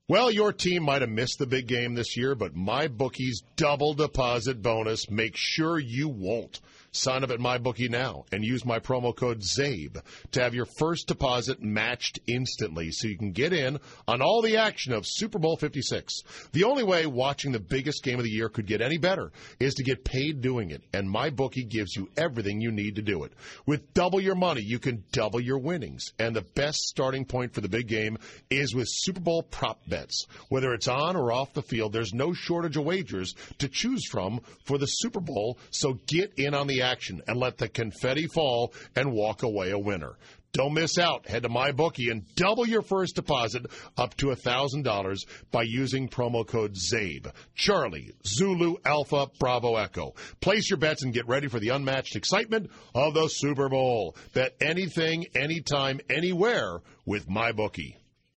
[0.09, 3.93] Well, your team might have missed the big game this year, but my bookie's double
[3.93, 6.59] deposit bonus makes sure you won't.
[6.95, 9.99] Sign up at MyBookie now and use my promo code ZABE
[10.31, 14.57] to have your first deposit matched instantly so you can get in on all the
[14.57, 16.21] action of Super Bowl 56.
[16.51, 19.73] The only way watching the biggest game of the year could get any better is
[19.73, 23.33] to get paid doing it, and MyBookie gives you everything you need to do it.
[23.65, 27.61] With double your money, you can double your winnings, and the best starting point for
[27.61, 28.19] the big game
[28.51, 30.27] is with Super Bowl prop bets.
[30.49, 34.41] Whether it's on or off the field, there's no shortage of wagers to choose from
[34.63, 38.73] for the Super Bowl, so get in on the action and let the confetti fall
[38.95, 40.17] and walk away a winner.
[40.53, 41.27] Don't miss out.
[41.27, 43.65] Head to MyBookie and double your first deposit
[43.97, 45.17] up to $1,000
[45.51, 47.31] by using promo code ZABE.
[47.55, 50.13] Charlie, Zulu, Alpha, Bravo, Echo.
[50.41, 54.15] Place your bets and get ready for the unmatched excitement of the Super Bowl.
[54.35, 57.95] Bet anything, anytime, anywhere with MyBookie.